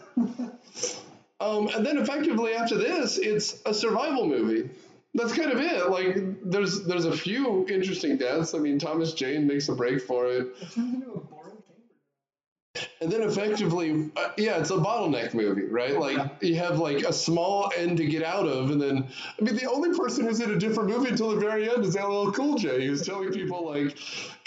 Um, 1.42 1.70
and 1.70 1.86
then 1.86 1.98
effectively 1.98 2.54
after 2.54 2.78
this, 2.78 3.18
it's 3.18 3.62
a 3.66 3.74
survival 3.74 4.28
movie. 4.28 4.70
That's 5.14 5.34
kind 5.34 5.52
of 5.52 5.60
it. 5.60 5.90
Like 5.90 6.18
there's 6.44 6.84
there's 6.84 7.06
a 7.06 7.16
few 7.16 7.66
interesting 7.68 8.18
deaths. 8.18 8.54
I 8.54 8.60
mean, 8.60 8.78
Thomas 8.78 9.14
Jane 9.14 9.48
makes 9.48 9.70
a 9.70 9.74
break 9.74 10.02
for 10.02 10.28
it. 10.28 10.48
It 10.62 10.72
turns 10.72 10.94
into 10.96 11.12
a 11.12 11.20
boring 11.20 11.58
chamber. 11.66 11.94
And 13.02 13.12
then 13.12 13.22
effectively, 13.22 14.12
uh, 14.16 14.30
yeah, 14.38 14.60
it's 14.60 14.70
a 14.72 14.78
bottleneck 14.78 15.34
movie, 15.34 15.66
right? 15.66 15.98
Like 15.98 16.42
you 16.42 16.56
have 16.56 16.80
like 16.80 17.04
a 17.04 17.14
small 17.14 17.72
end 17.76 17.98
to 17.98 18.06
get 18.06 18.24
out 18.24 18.48
of, 18.48 18.72
and 18.72 18.82
then 18.82 19.08
I 19.40 19.44
mean, 19.44 19.56
the 19.56 19.70
only 19.70 19.98
person 19.98 20.26
who's 20.26 20.40
in 20.40 20.52
a 20.52 20.58
different 20.58 20.90
movie 20.90 21.10
until 21.10 21.30
the 21.32 21.40
very 21.40 21.70
end 21.70 21.84
is 21.84 21.96
LL 21.96 22.32
Cool 22.32 22.56
J, 22.56 22.86
who's 22.88 23.06
telling 23.06 23.32
people 23.32 23.66
like 23.66 23.98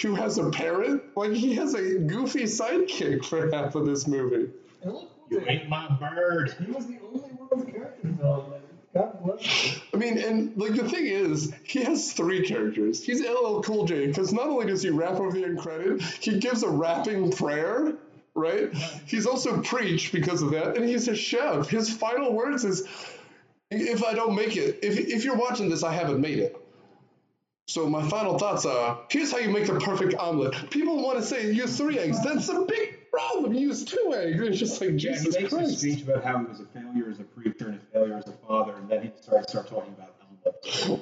who 0.00 0.14
has 0.14 0.38
a 0.38 0.50
parrot. 0.50 1.16
Like 1.16 1.32
he 1.32 1.54
has 1.54 1.74
a 1.74 1.98
goofy 1.98 2.44
sidekick 2.44 3.24
for 3.24 3.50
half 3.50 3.74
of 3.74 3.86
this 3.86 4.06
movie. 4.06 4.50
You 4.84 5.42
ain't 5.48 5.68
my 5.68 5.88
bird. 5.98 6.54
he 6.58 6.70
was 6.70 6.86
the 6.86 6.98
only 7.06 7.20
one 7.20 7.48
with 7.50 7.72
character 7.72 8.06
development. 8.06 8.64
God 8.94 9.24
bless. 9.24 9.80
I 9.94 9.96
mean, 9.96 10.18
and 10.18 10.56
like 10.56 10.74
the 10.74 10.88
thing 10.88 11.06
is, 11.06 11.52
he 11.62 11.82
has 11.82 12.12
three 12.12 12.46
characters. 12.46 13.02
He's 13.02 13.22
LL 13.22 13.60
Cool 13.62 13.86
J 13.86 14.06
because 14.06 14.32
not 14.32 14.48
only 14.48 14.66
does 14.66 14.82
he 14.82 14.90
rap 14.90 15.14
over 15.18 15.32
the 15.32 15.44
end 15.44 15.58
credit, 15.58 16.02
he 16.02 16.38
gives 16.38 16.62
a 16.62 16.68
rapping 16.68 17.32
prayer, 17.32 17.94
right? 18.34 18.72
He's 19.06 19.26
also 19.26 19.60
preach 19.62 20.12
because 20.12 20.42
of 20.42 20.50
that, 20.52 20.76
and 20.76 20.84
he's 20.88 21.08
a 21.08 21.16
chef. 21.16 21.68
His 21.68 21.90
final 21.90 22.32
words 22.32 22.64
is, 22.64 22.86
"If 23.70 24.02
I 24.02 24.14
don't 24.14 24.34
make 24.34 24.56
it, 24.56 24.80
if 24.82 24.98
if 24.98 25.24
you're 25.24 25.36
watching 25.36 25.68
this, 25.68 25.82
I 25.82 25.92
haven't 25.92 26.20
made 26.20 26.38
it." 26.38 26.56
So 27.66 27.88
my 27.88 28.06
final 28.08 28.38
thoughts 28.38 28.66
are: 28.66 29.00
Here's 29.10 29.30
how 29.32 29.38
you 29.38 29.50
make 29.50 29.66
the 29.66 29.78
perfect 29.78 30.14
omelet. 30.14 30.70
People 30.70 31.02
want 31.02 31.18
to 31.18 31.24
say 31.24 31.52
use 31.52 31.76
three 31.76 31.98
eggs. 31.98 32.22
That's 32.22 32.48
a 32.48 32.62
big 32.62 33.10
problem. 33.10 33.54
Use 33.54 33.84
two 33.84 34.12
eggs. 34.14 34.40
It's 34.40 34.58
just 34.58 34.80
like 34.80 35.02
Yeah, 35.02 35.18
he 35.18 35.30
makes 35.30 35.52
a 35.52 35.68
speech 35.68 36.02
about 36.02 36.24
how 36.24 36.38
he 36.38 36.46
was 36.46 36.60
a 36.60 36.64
failure 36.66 37.10
as 37.10 37.20
a 37.20 37.24
preacher 37.24 37.68
and 37.68 37.80
a 37.80 37.92
failure 37.92 38.16
as 38.16 38.26
a 38.26 38.32
father, 38.46 38.74
and 38.74 38.88
then 38.88 39.02
he 39.02 39.10
starts 39.20 39.52
start 39.52 39.68
talking 39.68 39.94
about. 39.94 40.12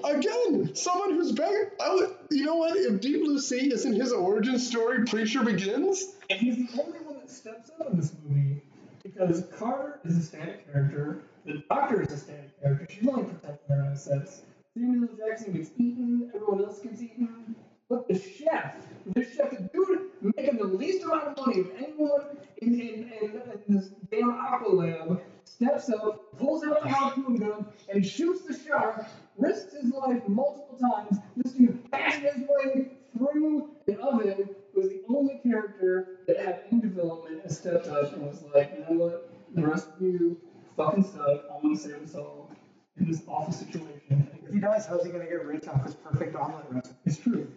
Again, 0.05 0.75
someone 0.75 1.15
who's 1.15 1.33
back. 1.33 1.73
Would, 1.81 2.15
you 2.31 2.45
know 2.45 2.57
what? 2.57 2.77
If 2.77 3.01
Deep 3.01 3.23
Blue 3.23 3.39
Sea 3.39 3.73
isn't 3.73 3.95
his 3.95 4.13
origin 4.13 4.59
story, 4.59 5.05
Preacher 5.05 5.43
begins. 5.43 6.05
And 6.29 6.39
he's 6.39 6.57
the 6.57 6.83
only 6.83 6.99
one 6.99 7.10
steps 7.31 7.71
up 7.81 7.91
in 7.91 7.97
this 7.97 8.15
movie 8.25 8.63
because 9.03 9.45
Carter 9.57 10.01
is 10.05 10.17
a 10.17 10.23
static 10.23 10.71
character. 10.73 11.23
The 11.47 11.63
doctor 11.69 12.03
is 12.03 12.13
a 12.13 12.19
static 12.19 12.61
character. 12.61 12.87
She's 12.91 13.09
only 13.09 13.25
protecting 13.25 13.77
her 13.77 13.89
assets. 13.91 14.43
Samuel 14.77 15.09
Jackson 15.17 15.53
gets 15.53 15.71
eaten. 15.79 16.31
Everyone 16.35 16.65
else 16.65 16.81
gets 16.81 17.03
eaten. 17.03 17.55
But 17.89 18.07
the 18.07 18.19
chef, 18.19 18.77
the 19.15 19.25
chef, 19.25 19.51
the 19.51 19.69
dude 19.73 20.11
making 20.37 20.59
the 20.59 20.65
least 20.65 21.03
amount 21.03 21.25
of 21.25 21.47
money 21.47 21.61
of 21.61 21.71
anyone 21.77 22.23
in, 22.59 22.81
in, 22.81 23.13
in, 23.21 23.43
in 23.67 23.77
this 23.77 23.89
damn 24.13 24.31
aqua 24.31 24.69
lab, 24.69 25.21
steps 25.45 25.91
up, 25.91 26.39
pulls 26.39 26.65
out 26.65 26.87
a 26.87 26.89
harpoon 26.89 27.37
gun, 27.37 27.67
and 27.93 28.07
shoots 28.07 28.43
the 28.43 28.57
shark. 28.57 29.05
Risks 29.37 29.75
his 29.75 29.93
life 29.93 30.23
multiple 30.29 30.79
times. 30.79 31.19
This 31.37 31.53
dude 31.55 31.91
bashing 31.91 32.23
his 32.23 32.47
way 32.49 32.91
through 33.17 33.69
an 33.89 33.97
oven 34.01 34.49
was 34.75 34.89
the 34.89 35.03
only 35.09 35.41
character 35.43 36.19
that 36.27 36.39
had 36.39 36.61
any 36.71 36.81
development 36.81 37.43
and 37.43 37.53
stepped 37.53 37.89
up 37.89 38.13
and 38.13 38.23
was 38.23 38.43
like, 38.55 38.73
you 38.77 38.97
know 38.97 39.03
what? 39.05 39.31
The 39.55 39.67
rest 39.67 39.89
of 39.97 40.03
you 40.03 40.37
fucking 40.77 41.05
suck. 41.05 41.45
I'm 41.55 41.63
gonna 41.63 41.77
save 41.77 42.03
us 42.03 42.15
all 42.15 42.51
in 42.99 43.11
this 43.11 43.23
awful 43.27 43.53
situation. 43.53 44.29
If 44.47 44.55
he 44.55 44.61
dies, 44.61 44.87
how's 44.87 45.05
he 45.05 45.11
gonna 45.11 45.25
get 45.25 45.45
rich 45.45 45.67
off 45.69 45.85
his 45.85 45.95
perfect 45.95 46.37
omelet 46.37 46.67
recipe? 46.71 46.97
It's 47.05 47.19
true. 47.19 47.49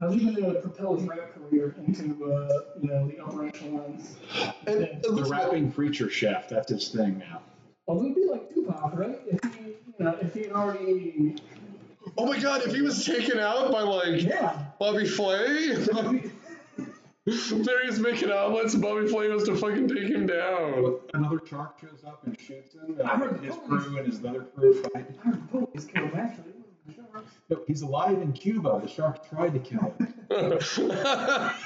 How's 0.00 0.14
he 0.14 0.24
gonna 0.34 0.54
propel 0.54 0.96
his 0.96 1.08
rap 1.08 1.34
career 1.34 1.74
into 1.86 2.32
uh, 2.32 2.60
you 2.82 2.88
know 2.88 3.06
the 3.08 3.22
upper 3.24 3.46
echelons? 3.46 4.16
And, 4.66 4.80
Yeah. 4.80 4.86
and 4.92 5.02
The 5.02 5.10
listen, 5.12 5.32
rapping 5.36 5.72
preacher 5.72 6.10
chef, 6.10 6.48
that's 6.48 6.70
his 6.70 6.88
thing 6.88 7.18
now. 7.18 7.42
Although 7.88 8.04
it'd 8.06 8.16
be 8.16 8.26
like 8.26 8.52
Tupac, 8.52 8.98
right? 8.98 9.20
If 9.26 9.40
he, 9.54 9.60
you 9.98 10.04
know, 10.04 10.16
if 10.20 10.34
he 10.34 10.50
already, 10.50 11.36
oh 12.16 12.26
my 12.26 12.38
God, 12.38 12.62
if 12.62 12.72
he 12.74 12.82
was 12.82 13.04
taken 13.04 13.38
out 13.38 13.70
by 13.70 13.82
like 13.82 14.22
yeah. 14.22 14.66
Bobby 14.78 15.06
Flay, 15.06 15.74
there 17.24 17.84
he's 17.84 17.98
making 17.98 18.30
omelets, 18.30 18.74
and 18.74 18.82
Bobby 18.82 19.08
Flay 19.08 19.30
has 19.30 19.44
to 19.44 19.56
fucking 19.56 19.88
take 19.88 20.08
him 20.08 20.26
down. 20.26 20.98
Another 21.14 21.40
shark 21.48 21.78
shows 21.80 22.04
up 22.06 22.26
and 22.26 22.38
shoots 22.38 22.74
him, 22.74 23.00
I 23.04 23.16
heard 23.16 23.40
his 23.40 23.54
the 23.56 23.60
crew 23.62 23.98
and 23.98 24.06
his 24.06 24.24
other 24.24 24.44
crew 24.54 24.82
fight. 24.82 25.06
I 25.24 25.28
heard 25.28 25.42
the 25.42 25.66
police 25.66 25.84
killed 25.84 26.10
him 26.10 26.20
actually. 26.20 26.50
It 26.50 26.56
wasn't 26.56 26.86
the 26.86 26.94
sharks. 27.12 27.32
No, 27.50 27.62
he's 27.66 27.82
alive 27.82 28.22
in 28.22 28.32
Cuba. 28.32 28.80
The 28.82 28.88
shark 28.88 29.28
tried 29.28 29.54
to 29.54 29.60
kill 29.60 29.94
him. 29.98 30.14
That 30.28 31.56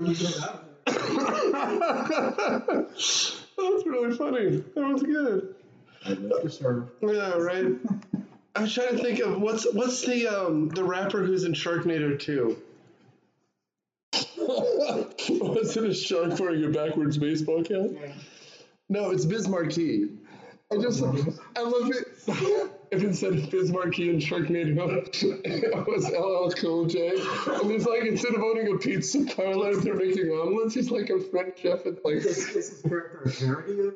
before 0.00 0.06
he 0.06 0.14
got 0.14 0.42
out 0.42 0.54
of 0.54 0.64
there. 2.66 2.86
That's 3.58 3.86
really 3.86 4.16
funny. 4.16 4.64
That 4.74 4.92
was 4.92 5.02
good. 5.02 5.54
I 6.04 6.10
live 6.10 6.42
to 6.42 6.50
serve. 6.50 6.90
Yeah, 7.02 7.34
right. 7.34 7.72
I 8.56 8.62
was 8.62 8.74
trying 8.74 8.96
to 8.96 9.02
think 9.02 9.20
of 9.20 9.40
what's 9.40 9.72
what's 9.72 10.04
the 10.04 10.26
um 10.26 10.68
the 10.68 10.82
rapper 10.82 11.22
who's 11.24 11.44
in 11.44 11.52
Sharknado 11.52 12.18
2? 12.18 12.56
Was 15.40 15.76
it 15.76 15.84
a 15.84 15.94
shark 15.94 16.38
wearing 16.40 16.64
a 16.64 16.68
backwards 16.68 17.16
baseball 17.16 17.62
cap? 17.62 17.90
No, 18.88 19.10
it's 19.10 19.24
Biz 19.24 19.48
Markie. 19.48 20.08
I 20.72 20.76
just 20.76 21.02
I 21.56 21.60
love 21.62 21.90
it. 21.90 22.70
If 22.90 23.04
instead 23.04 23.34
of 23.34 23.48
Biz 23.52 23.70
Markie 23.70 24.10
and 24.10 24.20
Sharknado, 24.20 25.06
it 25.44 25.86
was 25.86 26.10
LL 26.10 26.50
Cool 26.60 26.86
J, 26.86 27.10
and 27.10 27.70
he's 27.70 27.86
like 27.86 28.02
instead 28.02 28.34
of 28.34 28.42
owning 28.42 28.74
a 28.74 28.78
pizza 28.78 29.24
parlor, 29.36 29.76
they're 29.76 29.94
making 29.94 30.26
omelets. 30.30 30.74
He's 30.74 30.90
like 30.90 31.08
a 31.08 31.20
French 31.20 31.60
chef 31.60 31.86
at 31.86 32.04
like. 32.04 32.20
this 32.24 32.38
is 32.38 32.48
his 32.48 32.82
character 32.82 33.22
a 33.26 33.30
parody 33.30 33.80
of 33.80 33.94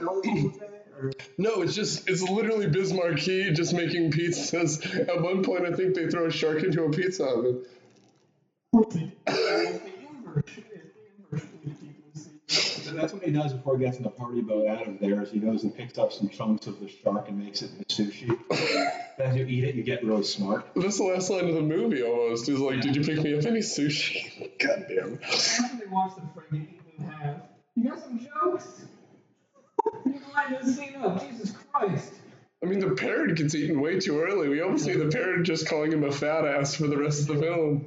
LL 0.00 0.20
Cool 0.20 0.50
J? 0.50 0.60
Or 0.98 1.12
No, 1.38 1.62
it's 1.62 1.74
just 1.74 2.08
it's 2.08 2.22
literally 2.22 2.68
Biz 2.68 2.92
Markie 2.92 3.52
just 3.52 3.74
making 3.74 4.12
pizzas. 4.12 5.08
At 5.08 5.20
one 5.20 5.42
point, 5.44 5.66
I 5.66 5.72
think 5.72 5.94
they 5.94 6.08
throw 6.08 6.26
a 6.26 6.30
shark 6.30 6.62
into 6.62 6.84
a 6.84 6.90
pizza 6.90 7.24
oven. 7.24 7.62
The 8.72 9.12
inverse, 9.26 10.44
the 10.46 10.62
inverse 11.30 11.46
with 11.64 11.80
people 11.80 12.10
see. 12.14 12.30
So 12.48 12.92
that's 12.92 13.12
what 13.12 13.22
he 13.22 13.30
does 13.30 13.52
before 13.52 13.76
he 13.78 13.84
gets 13.84 13.96
in 13.98 14.04
the 14.04 14.10
party 14.10 14.40
boat 14.40 14.66
out 14.68 14.86
of 14.86 14.98
there. 15.00 15.22
Is 15.22 15.30
he 15.30 15.38
goes 15.38 15.64
and 15.64 15.74
picks 15.74 15.98
up 15.98 16.12
some 16.12 16.28
chunks 16.28 16.66
of 16.66 16.80
the 16.80 16.88
shark 16.88 17.28
and 17.28 17.38
makes 17.38 17.62
it 17.62 17.70
into 17.72 18.10
sushi. 18.10 18.38
As 19.18 19.34
you 19.36 19.46
eat 19.46 19.64
it, 19.64 19.74
you 19.74 19.82
get 19.82 20.04
really 20.04 20.24
smart. 20.24 20.66
That's 20.76 20.98
the 20.98 21.04
last 21.04 21.30
line 21.30 21.48
of 21.48 21.54
the 21.54 21.62
movie 21.62 22.02
almost. 22.02 22.46
He's 22.46 22.58
like, 22.58 22.80
Did 22.80 22.96
you 22.96 23.02
pick 23.02 23.22
me 23.22 23.36
up 23.36 23.44
any 23.44 23.60
sushi? 23.60 24.50
God 24.58 24.86
damn. 24.88 25.18
After 25.22 25.76
they 25.78 25.86
watch 25.90 26.12
the 26.16 26.22
friggin' 26.38 26.68
eat 26.70 26.80
in 26.98 27.04
half, 27.04 27.36
you 27.74 27.90
got 27.90 27.98
some 28.02 28.18
jokes? 28.18 28.85
You 30.36 30.54
line 30.54 30.64
this 30.64 30.76
scene 30.76 30.96
up, 30.96 31.20
Jesus 31.28 31.54
Christ. 31.72 32.12
I 32.62 32.66
mean, 32.66 32.80
the 32.80 32.90
parrot 32.90 33.36
gets 33.36 33.54
eaten 33.54 33.80
way 33.80 34.00
too 34.00 34.20
early. 34.20 34.48
We 34.48 34.60
almost 34.60 34.84
see 34.84 34.94
the 34.94 35.08
parrot 35.08 35.44
just 35.44 35.68
calling 35.68 35.92
him 35.92 36.04
a 36.04 36.12
fat 36.12 36.44
ass 36.44 36.74
for 36.74 36.86
the 36.86 36.96
rest 36.96 37.28
of 37.28 37.36
the 37.36 37.42
film. 37.42 37.86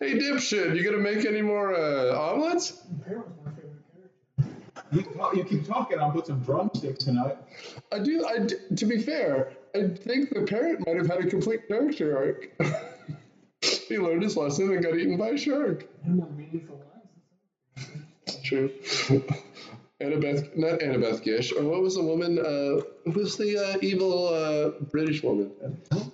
Hey, 0.00 0.18
dipshit, 0.18 0.76
you 0.76 0.84
gonna 0.84 1.02
make 1.02 1.24
any 1.24 1.42
more 1.42 1.74
uh, 1.74 2.16
omelets? 2.16 2.70
The 2.70 3.04
parrot 3.04 3.28
was 3.28 3.36
my 3.44 3.50
favorite 3.52 3.82
character. 4.36 4.56
You, 4.92 5.02
talk, 5.02 5.36
you 5.36 5.44
keep 5.44 5.66
talking. 5.66 5.98
I'll 5.98 6.10
put 6.10 6.26
some 6.26 6.40
drumsticks 6.40 7.04
tonight. 7.04 7.36
I 7.92 7.98
do. 7.98 8.26
I 8.26 8.38
d- 8.38 8.56
to 8.76 8.86
be 8.86 8.98
fair, 8.98 9.52
I 9.74 9.88
think 9.88 10.30
the 10.30 10.42
parrot 10.42 10.86
might 10.86 10.96
have 10.96 11.08
had 11.08 11.24
a 11.24 11.26
complete 11.28 11.68
character 11.68 12.16
arc. 12.16 12.48
he 13.88 13.98
learned 13.98 14.22
his 14.22 14.36
lesson 14.36 14.70
and 14.72 14.82
got 14.82 14.96
eaten 14.96 15.16
by 15.16 15.28
a 15.28 15.36
shark. 15.36 15.86
No 16.06 16.14
more 16.14 16.30
meaningful 16.30 16.80
lines. 17.76 18.40
True. 18.42 18.70
Annabeth, 20.00 20.56
not 20.56 20.78
Annabeth 20.78 21.24
Gish, 21.24 21.52
or 21.52 21.64
what 21.64 21.82
was 21.82 21.96
the 21.96 22.02
woman? 22.02 22.38
Uh, 22.38 23.10
who's 23.10 23.36
the 23.36 23.58
uh, 23.58 23.78
evil 23.82 24.28
uh, 24.28 24.70
British 24.84 25.24
woman? 25.24 25.50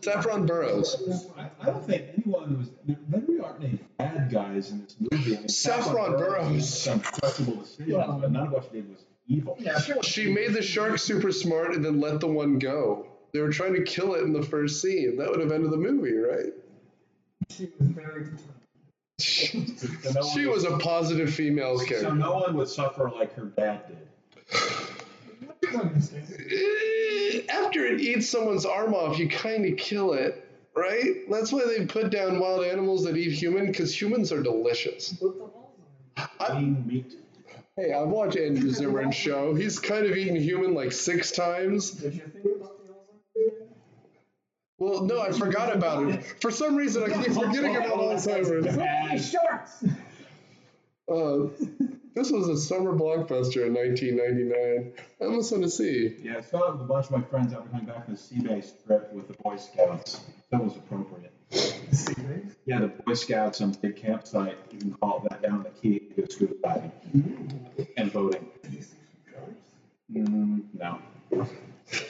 Saffron 0.00 0.46
Burrows. 0.46 1.26
I, 1.36 1.50
I 1.60 1.66
don't 1.66 1.84
think 1.84 2.04
anyone 2.16 2.58
was. 2.58 2.70
There, 2.86 2.96
there 3.08 3.20
really 3.20 3.40
aren't 3.40 3.62
any 3.62 3.78
bad 3.98 4.30
guys 4.30 4.70
in 4.70 4.82
this 4.82 4.96
movie. 4.98 5.36
I 5.36 5.40
mean, 5.40 5.48
Saffron 5.48 6.12
Burrows. 6.12 6.50
made 6.50 6.64
Some 6.64 7.00
questionable 7.00 7.62
decisions, 7.62 8.20
but 8.20 8.32
none 8.32 8.46
of 8.46 8.52
what 8.52 8.64
she 8.64 8.70
did 8.80 8.88
was 8.88 9.04
evil. 9.28 9.56
Yeah, 9.58 9.78
sure. 9.78 10.02
She 10.02 10.32
made 10.32 10.54
the 10.54 10.62
shark 10.62 10.98
super 10.98 11.30
smart 11.30 11.74
and 11.74 11.84
then 11.84 12.00
let 12.00 12.20
the 12.20 12.26
one 12.26 12.58
go. 12.58 13.06
They 13.32 13.40
were 13.40 13.52
trying 13.52 13.74
to 13.74 13.82
kill 13.82 14.14
it 14.14 14.22
in 14.22 14.32
the 14.32 14.42
first 14.42 14.80
scene. 14.80 15.18
That 15.18 15.30
would 15.30 15.40
have 15.40 15.52
ended 15.52 15.70
the 15.70 15.76
movie, 15.76 16.14
right? 16.16 16.52
She 17.50 17.68
was 17.78 17.88
very 17.88 18.24
determined. 18.24 18.40
So 19.18 19.58
no 20.14 20.22
She 20.34 20.46
was 20.46 20.64
a 20.64 20.76
positive 20.78 21.32
female 21.32 21.78
So 21.78 21.86
character. 21.86 22.14
no 22.14 22.34
one 22.34 22.56
would 22.56 22.68
suffer 22.68 23.10
like 23.10 23.34
her 23.34 23.44
dad 23.46 23.82
did. 23.86 23.96
I 24.52 25.72
don't 25.72 25.86
understand. 25.86 26.26
After 27.48 27.86
it 27.86 28.00
eats 28.00 28.28
someone's 28.28 28.66
arm 28.66 28.94
off, 28.94 29.18
you 29.18 29.28
kind 29.28 29.64
of 29.66 29.78
kill 29.78 30.12
it, 30.14 30.46
right? 30.76 31.28
That's 31.30 31.52
why 31.52 31.64
they 31.66 31.86
put 31.86 32.10
down 32.10 32.38
wild 32.38 32.64
animals 32.64 33.04
that 33.04 33.16
eat 33.16 33.32
human, 33.32 33.66
because 33.66 33.98
humans 34.00 34.32
are 34.32 34.42
delicious. 34.42 35.12
Put 35.14 35.38
the 35.38 35.44
balls 35.44 35.78
on 36.40 36.46
her. 36.46 36.54
Lean 36.60 36.84
meat. 36.86 37.14
Hey, 37.76 37.92
I've 37.92 38.08
watched 38.08 38.36
Andrew 38.36 38.70
Zimmern's 38.70 39.14
show. 39.16 39.54
He's 39.54 39.78
kind 39.80 40.06
of 40.06 40.16
eaten 40.16 40.36
human 40.36 40.74
like 40.74 40.92
six 40.92 41.32
times. 41.32 41.90
Did 41.92 42.14
you 42.14 42.20
think 42.32 42.44
about 42.56 42.78
the 42.84 42.92
Alzheimer's? 42.92 43.70
Well, 44.84 45.04
no, 45.04 45.22
I 45.22 45.32
forgot 45.32 45.74
about 45.74 46.08
it. 46.10 46.22
For 46.42 46.50
some 46.50 46.76
reason, 46.76 47.04
I 47.04 47.22
keep 47.22 47.32
forgetting 47.32 47.74
about 47.76 47.98
Alzheimer's. 47.98 48.76
Hey, 48.76 49.18
sharks! 49.18 49.82
Uh, 51.10 51.48
this 52.14 52.30
was 52.30 52.48
a 52.48 52.56
summer 52.56 52.92
blockbuster 52.92 53.66
in 53.66 53.72
1999. 53.74 54.92
I 55.20 55.24
almost 55.24 55.52
want 55.52 55.64
to 55.64 55.70
see. 55.70 56.16
Yeah, 56.22 56.36
I 56.36 56.40
saw 56.42 56.68
it 56.68 56.72
with 56.72 56.82
a 56.82 56.84
bunch 56.84 57.06
of 57.06 57.12
my 57.12 57.22
friends 57.22 57.54
after 57.54 57.68
coming 57.70 57.86
back 57.86 58.04
from 58.04 58.14
the 58.14 58.20
sea 58.20 58.40
base 58.40 58.74
trip 58.86 59.10
with 59.14 59.26
the 59.26 59.34
Boy 59.42 59.56
Scouts. 59.56 60.20
That 60.50 60.62
was 60.62 60.76
appropriate. 60.76 61.32
Seabase? 61.50 62.54
Yeah, 62.66 62.80
the 62.80 62.88
Boy 62.88 63.14
Scouts 63.14 63.62
on 63.62 63.72
big 63.72 63.96
campsite. 63.96 64.58
You 64.70 64.78
can 64.78 64.92
call 64.94 65.24
it 65.24 65.30
that 65.30 65.42
down 65.42 65.62
the 65.62 65.70
key 65.70 65.98
to 65.98 66.22
go 66.22 66.28
scuba 66.28 66.54
diving 66.62 66.92
and 67.96 68.12
boating. 68.12 68.50
Mm, 70.12 70.64
no. 70.74 71.00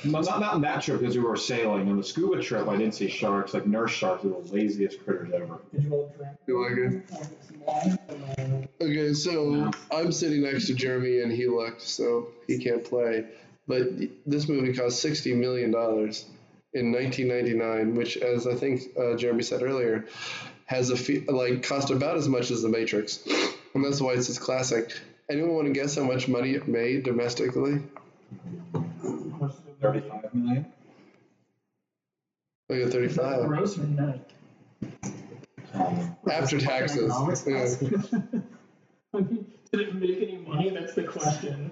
No, 0.04 0.20
not, 0.20 0.40
not 0.40 0.54
in 0.54 0.60
that 0.62 0.82
trip 0.82 1.00
because 1.00 1.16
we 1.16 1.22
were 1.22 1.36
sailing. 1.36 1.88
On 1.88 1.96
the 1.96 2.04
scuba 2.04 2.40
trip, 2.42 2.68
I 2.68 2.76
didn't 2.76 2.94
see 2.94 3.08
sharks, 3.08 3.54
like 3.54 3.66
nurse 3.66 3.90
sharks, 3.90 4.22
they're 4.22 4.32
the 4.32 4.52
laziest 4.52 5.04
critters 5.04 5.32
ever. 5.34 5.58
Did 5.72 5.84
you 5.84 5.92
all 5.94 6.12
drink? 6.16 6.38
Like 6.46 6.78
it? 6.78 7.02
Some 7.48 7.60
wine? 7.66 7.98
And, 8.38 8.68
Okay, 8.80 9.12
so 9.14 9.70
I'm 9.90 10.12
sitting 10.12 10.42
next 10.42 10.66
to 10.68 10.74
Jeremy 10.74 11.20
and 11.20 11.32
he 11.32 11.46
looked, 11.46 11.82
so 11.82 12.28
he 12.46 12.58
can't 12.58 12.84
play. 12.84 13.24
But 13.66 13.88
this 14.26 14.48
movie 14.48 14.72
cost 14.74 15.04
$60 15.04 15.36
million 15.36 15.70
in 16.74 16.92
1999, 16.92 17.94
which, 17.94 18.16
as 18.18 18.46
I 18.46 18.54
think 18.54 18.82
uh, 18.98 19.16
Jeremy 19.16 19.42
said 19.42 19.62
earlier, 19.62 20.06
has 20.66 20.90
a 20.90 20.96
fee- 20.96 21.24
like 21.28 21.62
cost 21.62 21.90
about 21.90 22.16
as 22.16 22.28
much 22.28 22.50
as 22.50 22.62
The 22.62 22.68
Matrix, 22.68 23.26
and 23.74 23.84
that's 23.84 24.00
why 24.00 24.12
it's 24.12 24.28
this 24.28 24.38
classic. 24.38 24.92
Anyone 25.30 25.54
want 25.54 25.66
to 25.66 25.72
guess 25.72 25.96
how 25.96 26.04
much 26.04 26.28
money 26.28 26.52
it 26.52 26.68
made 26.68 27.04
domestically? 27.04 27.80
how 28.72 28.80
much 29.40 29.52
did 29.56 29.66
it- 29.68 29.73
35 29.84 30.34
million? 30.34 30.66
I 32.70 32.78
got 32.78 32.92
35 32.92 33.46
Gross 33.46 33.78
or 33.78 33.84
net? 33.84 34.30
Um, 35.74 36.16
after 36.30 36.58
taxes. 36.58 37.12
Yeah. 37.46 38.20
I 39.14 39.18
mean, 39.18 39.46
did 39.70 39.80
it 39.80 39.94
make 39.94 40.22
any 40.22 40.38
money? 40.38 40.70
That's 40.70 40.94
the 40.94 41.04
question. 41.04 41.70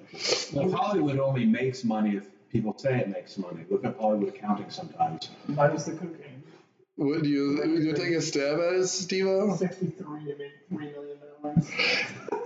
well, 0.52 0.70
Hollywood 0.70 1.18
only 1.18 1.46
makes 1.46 1.84
money 1.84 2.16
if 2.16 2.26
people 2.50 2.76
say 2.76 2.98
it 2.98 3.08
makes 3.08 3.38
money. 3.38 3.64
Look 3.70 3.84
at 3.84 3.96
Hollywood 3.98 4.34
accounting 4.34 4.68
sometimes. 4.68 5.30
Minus 5.48 5.84
the 5.84 5.92
cocaine. 5.92 6.42
Would 6.98 7.24
you 7.24 7.58
would 7.64 7.82
you 7.82 7.94
take 7.94 8.12
a 8.12 8.20
stab 8.20 8.58
at 8.60 8.74
it, 8.74 8.86
Steve-O? 8.86 9.56
63, 9.56 10.30
it 10.30 10.38
made 10.38 10.52
$3 10.70 10.92
million. 10.92 11.18
I 11.44 11.54
guess. 11.54 12.38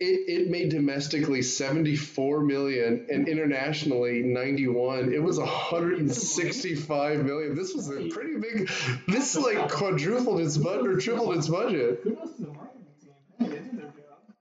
It, 0.00 0.28
it 0.28 0.50
made 0.50 0.70
domestically 0.70 1.42
74 1.42 2.40
million 2.42 3.06
and 3.10 3.28
internationally 3.28 4.22
91. 4.22 5.12
It 5.12 5.22
was 5.22 5.38
165 5.38 7.24
million. 7.24 7.54
This 7.56 7.74
was 7.74 7.90
a 7.90 8.08
pretty 8.08 8.36
big. 8.38 8.70
This 9.08 9.36
like 9.36 9.68
quadrupled 9.68 10.40
its 10.40 10.56
budget 10.56 10.86
or 10.86 11.00
tripled 11.00 11.36
its 11.36 11.48
budget. 11.48 12.04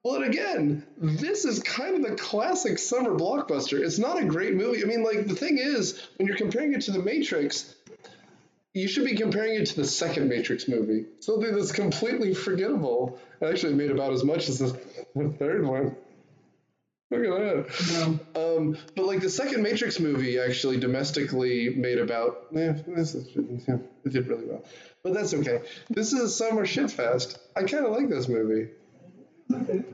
Well, 0.04 0.22
and 0.22 0.26
again, 0.26 0.88
this 0.98 1.44
is 1.44 1.62
kind 1.64 1.96
of 1.96 2.10
the 2.10 2.16
classic 2.16 2.80
summer 2.80 3.12
blockbuster. 3.12 3.80
It's 3.80 4.00
not 4.00 4.22
a 4.22 4.26
great 4.26 4.54
movie. 4.54 4.82
I 4.82 4.86
mean, 4.86 5.04
like 5.04 5.28
the 5.28 5.36
thing 5.36 5.58
is, 5.58 6.02
when 6.16 6.28
you're 6.28 6.38
comparing 6.38 6.74
it 6.74 6.82
to 6.84 6.92
The 6.92 7.00
Matrix, 7.00 7.76
you 8.78 8.88
should 8.88 9.06
be 9.06 9.16
comparing 9.16 9.56
it 9.56 9.66
to 9.68 9.76
the 9.76 9.86
second 9.86 10.30
Matrix 10.30 10.68
movie, 10.68 11.06
something 11.20 11.56
that's 11.56 11.72
completely 11.72 12.34
forgettable. 12.34 13.20
Actually 13.42 13.74
made 13.74 13.92
about 13.92 14.14
as 14.14 14.24
much 14.24 14.50
as 14.50 14.60
the, 14.60 14.80
the 15.16 15.30
third 15.30 15.66
one. 15.66 15.96
Look 17.10 17.24
at 17.24 17.68
that. 17.70 18.20
Um, 18.36 18.78
but 18.96 19.06
like 19.06 19.22
the 19.22 19.30
second 19.30 19.64
Matrix 19.64 20.00
movie 20.00 20.40
actually 20.40 20.78
domestically 20.78 21.70
made 21.70 22.00
about, 22.00 22.48
eh, 22.54 22.74
this 22.88 23.16
is, 23.16 23.30
yeah, 23.68 23.78
it 24.04 24.12
did 24.12 24.28
really 24.28 24.46
well. 24.46 24.64
But 25.04 25.14
that's 25.14 25.34
okay. 25.34 25.62
This 25.90 26.12
is 26.12 26.20
a 26.20 26.30
summer 26.30 26.66
shitfest. 26.66 27.38
I 27.56 27.64
kind 27.64 27.86
of 27.86 27.94
like 27.94 28.10
this 28.10 28.28
movie. 28.28 28.72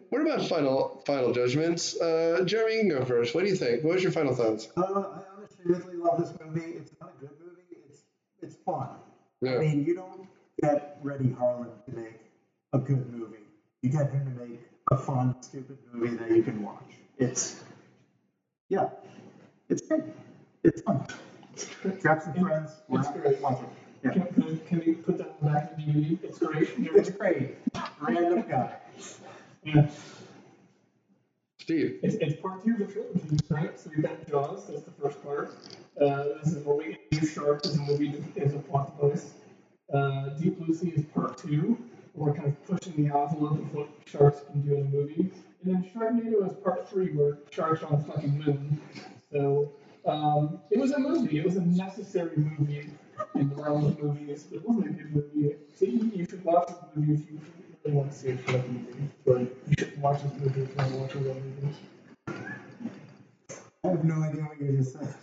What 0.09 0.21
about 0.21 0.47
final 0.47 1.03
final 1.05 1.31
judgments? 1.31 1.95
Uh, 1.99 2.41
Jeremy, 2.45 2.73
you 2.75 2.79
can 2.81 2.89
go 2.89 3.05
first. 3.05 3.35
What 3.35 3.43
do 3.43 3.49
you 3.49 3.55
think? 3.55 3.83
What 3.83 3.93
was 3.93 4.03
your 4.03 4.11
final 4.11 4.35
thoughts? 4.35 4.67
Uh, 4.75 4.81
I 4.81 4.85
honestly 5.37 5.65
really 5.65 5.97
love 5.97 6.19
this 6.19 6.33
movie. 6.43 6.77
It's 6.77 6.91
not 6.99 7.13
a 7.15 7.21
good 7.21 7.29
movie. 7.39 7.77
It's 7.87 8.01
it's 8.41 8.52
fun. 8.65 8.89
Yeah. 9.41 9.55
I 9.55 9.57
mean, 9.59 9.85
you 9.85 9.95
don't 9.95 10.27
get 10.61 10.97
Renny 11.01 11.29
Harlin 11.29 11.69
to 11.85 11.95
make 11.95 12.19
a 12.73 12.79
good 12.79 13.11
movie. 13.11 13.37
You 13.81 13.89
get 13.89 14.11
him 14.11 14.25
to 14.25 14.45
make 14.45 14.61
a 14.91 14.97
fun, 14.97 15.35
stupid 15.41 15.77
movie 15.91 16.15
that 16.15 16.31
you 16.31 16.43
can 16.43 16.63
watch. 16.63 16.91
It's 17.17 17.63
yeah, 18.69 18.89
it's 19.69 19.81
great. 19.81 20.03
It's 20.63 20.81
fun. 20.81 21.05
Grab 22.01 22.21
some 22.21 22.33
friends. 22.33 22.71
It's 22.89 23.07
great. 23.11 23.41
Watch 23.41 23.61
it. 23.61 23.69
Yeah. 24.03 24.11
Can, 24.11 24.27
can, 24.33 24.59
can 24.67 24.79
we 24.79 24.93
put 24.93 25.17
that 25.17 25.27
on 25.27 25.35
the 25.41 25.51
back 25.51 25.71
of 25.71 25.77
the 25.77 25.83
DVD? 25.83 26.23
It's 26.23 26.39
great. 26.39 26.69
It's 26.77 27.09
great. 27.11 27.55
Random 28.01 28.41
guy. 28.49 28.75
Yeah. 29.63 29.89
Steve. 31.63 31.99
It's, 32.03 32.15
it's 32.15 32.41
part 32.41 32.61
two 32.61 32.73
of 32.73 32.79
the 32.79 32.85
trilogy, 32.87 33.37
right? 33.47 33.79
So 33.79 33.89
we've 33.95 34.03
got 34.03 34.27
Jaws, 34.27 34.67
that's 34.67 34.83
the 34.83 34.91
first 34.91 35.23
part. 35.23 35.55
Uh, 35.99 36.25
this 36.43 36.53
is 36.53 36.65
where 36.65 36.75
we 36.75 36.83
get 36.89 37.21
New 37.21 37.25
Shark 37.25 37.65
as 37.65 37.77
a 37.77 37.81
movie, 37.83 38.21
as 38.35 38.53
a 38.53 38.59
plot 38.59 38.99
device. 38.99 39.31
Uh, 39.93 40.29
Deep 40.39 40.57
Sea 40.75 40.89
is 40.89 41.05
part 41.05 41.37
two, 41.37 41.77
where 42.13 42.31
we're 42.31 42.37
kind 42.37 42.49
of 42.49 42.67
pushing 42.67 42.93
the 42.97 43.17
envelope 43.17 43.59
of 43.59 43.73
what 43.73 43.87
sharks 44.05 44.41
can 44.51 44.61
do 44.61 44.75
in 44.75 44.81
a 44.81 44.89
movie. 44.89 45.31
And 45.63 45.73
then 45.73 45.89
Sharknado 45.95 46.45
is 46.45 46.53
part 46.61 46.89
three, 46.89 47.13
where 47.13 47.37
sharks 47.49 47.81
on 47.83 47.97
the 47.97 48.11
fucking 48.11 48.43
moon. 48.43 48.81
So 49.31 49.71
um, 50.05 50.59
it 50.69 50.79
was 50.79 50.91
a 50.91 50.99
movie. 50.99 51.39
It 51.39 51.45
was 51.45 51.55
a 51.55 51.61
necessary 51.61 52.35
movie 52.35 52.89
in 53.35 53.49
the 53.49 53.55
realm 53.55 53.85
of 53.85 54.03
movies. 54.03 54.47
It 54.51 54.67
wasn't 54.67 54.87
a 54.87 54.89
good 54.89 55.15
movie. 55.15 55.55
So 55.75 55.85
you, 55.85 56.11
you 56.13 56.25
should 56.25 56.43
watch 56.43 56.67
this 56.67 56.77
movie 56.93 57.13
if 57.13 57.31
you 57.31 57.39
really 57.83 57.97
want 57.97 58.11
to 58.11 58.17
see 58.17 58.29
a 58.29 58.37
shark 58.43 58.67
movie. 58.67 59.09
But 59.25 59.39
you 59.39 59.75
should 59.77 60.01
watch 60.01 60.23
this 60.23 60.33
movie 60.33 60.61
if 60.61 60.69
you 60.69 60.75
want 60.75 60.91
to 60.91 60.97
watch 60.97 61.15
a 61.15 61.17
real 61.19 61.35
movie. 61.35 61.75
I 63.85 63.89
have 63.89 64.03
no 64.05 64.15
idea 64.23 64.41
what 64.43 64.61
you 64.61 64.77
just 64.77 64.93
said. 64.93 65.13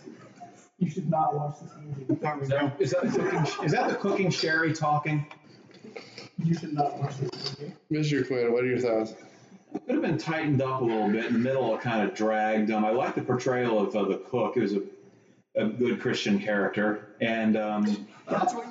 You 0.77 0.89
should 0.89 1.09
not 1.09 1.35
watch 1.35 1.55
this 1.61 1.71
movie. 1.83 2.05
There 2.21 2.35
we 2.35 2.43
Is 2.43 2.49
go. 2.49 2.57
that, 2.57 2.81
is, 2.81 2.91
that 2.91 3.01
the 3.03 3.19
cooking, 3.19 3.65
is 3.65 3.71
that 3.71 3.89
the 3.89 3.95
cooking 3.95 4.29
sherry 4.29 4.73
talking? 4.73 5.25
You 6.43 6.53
should 6.55 6.73
not 6.73 6.97
watch 6.97 7.17
this 7.17 7.59
movie. 7.59 7.73
Mr. 7.91 8.25
Quinn, 8.27 8.51
what 8.51 8.63
are 8.63 8.67
your 8.67 8.79
thoughts? 8.79 9.13
It 9.73 9.85
could 9.85 9.95
have 9.95 10.01
been 10.01 10.17
tightened 10.17 10.61
up 10.61 10.81
a 10.81 10.83
little 10.83 11.09
bit. 11.09 11.25
In 11.25 11.33
the 11.33 11.39
middle, 11.39 11.73
it 11.75 11.81
kind 11.81 12.07
of 12.07 12.15
dragged. 12.15 12.71
Um, 12.71 12.83
I 12.83 12.91
like 12.91 13.15
the 13.15 13.21
portrayal 13.21 13.79
of 13.79 13.95
uh, 13.95 14.03
the 14.05 14.17
cook. 14.17 14.57
It 14.57 14.61
was 14.61 14.73
a, 14.73 14.81
a 15.55 15.65
good 15.67 15.99
Christian 16.01 16.39
character, 16.39 17.15
and 17.21 17.55
um, 17.57 18.07
That's 18.29 18.53
what 18.53 18.67
you 18.67 18.70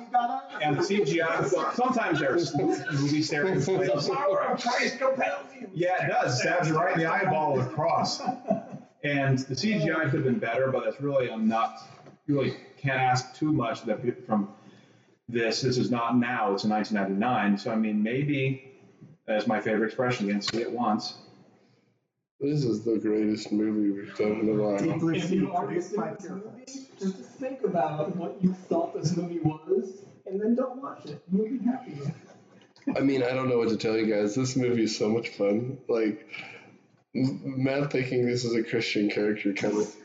and 0.61 0.77
the 0.77 0.81
CGI. 0.81 1.75
Sometimes 1.75 2.19
there's 2.19 2.55
movie 2.55 3.21
stereotypes. 3.21 3.65
The 4.07 4.13
power 4.15 4.43
of 4.43 4.61
Christ 4.61 4.99
compels 4.99 5.45
you. 5.59 5.69
Yeah, 5.73 6.05
it 6.05 6.09
does. 6.09 6.39
Stabs 6.39 6.67
you 6.67 6.77
right 6.77 6.93
in 6.93 6.99
the 6.99 7.11
eyeball 7.11 7.53
with 7.53 7.67
a 7.67 7.69
cross. 7.69 8.21
And 9.03 9.39
the 9.39 9.55
CGI 9.55 10.03
could 10.03 10.13
have 10.13 10.23
been 10.23 10.39
better, 10.39 10.71
but 10.71 10.83
that's 10.83 11.01
really 11.01 11.31
I'm 11.31 11.47
not 11.47 11.79
really 12.27 12.55
can't 12.77 12.99
ask 12.99 13.35
too 13.35 13.51
much 13.51 13.83
that 13.83 14.25
from 14.25 14.49
this. 15.27 15.61
This 15.61 15.77
is 15.77 15.89
not 15.91 16.17
now. 16.17 16.53
It's 16.53 16.63
in 16.63 16.69
1999. 16.69 17.57
So 17.57 17.71
I 17.71 17.75
mean, 17.75 18.03
maybe 18.03 18.71
as 19.27 19.47
my 19.47 19.59
favorite 19.59 19.87
expression 19.87 20.29
again, 20.29 20.41
see 20.41 20.61
it 20.61 20.71
once. 20.71 21.15
This 22.41 22.65
is 22.65 22.83
the 22.83 22.97
greatest 22.97 23.51
movie 23.51 23.91
we've 23.91 24.17
done 24.17 24.39
in 24.39 24.49
a 24.49 24.53
while. 24.53 24.79
Deep 24.79 25.23
If 25.23 25.29
you 25.29 25.53
are 25.53 25.65
produced 25.65 25.91
to 25.91 26.15
this 26.19 26.29
movie, 26.29 26.87
just 26.99 27.15
think 27.39 27.63
about 27.63 28.15
what 28.15 28.37
you 28.41 28.53
thought 28.53 28.99
this 28.99 29.15
movie 29.15 29.39
was, 29.39 30.01
and 30.25 30.41
then 30.41 30.55
don't 30.55 30.81
watch 30.81 31.05
it. 31.05 31.21
You'll 31.31 31.47
be 31.47 31.59
happy. 31.59 31.99
I 32.97 33.01
mean, 33.01 33.21
I 33.21 33.33
don't 33.33 33.47
know 33.47 33.59
what 33.59 33.69
to 33.69 33.77
tell 33.77 33.95
you 33.95 34.07
guys. 34.11 34.33
This 34.33 34.55
movie 34.55 34.85
is 34.85 34.97
so 34.97 35.07
much 35.07 35.29
fun. 35.29 35.77
Like, 35.87 36.27
Matt 37.13 37.91
thinking 37.91 38.25
this 38.25 38.43
is 38.43 38.55
a 38.55 38.63
Christian 38.63 39.11
character 39.11 39.53
kind 39.53 39.77
of 39.77 39.95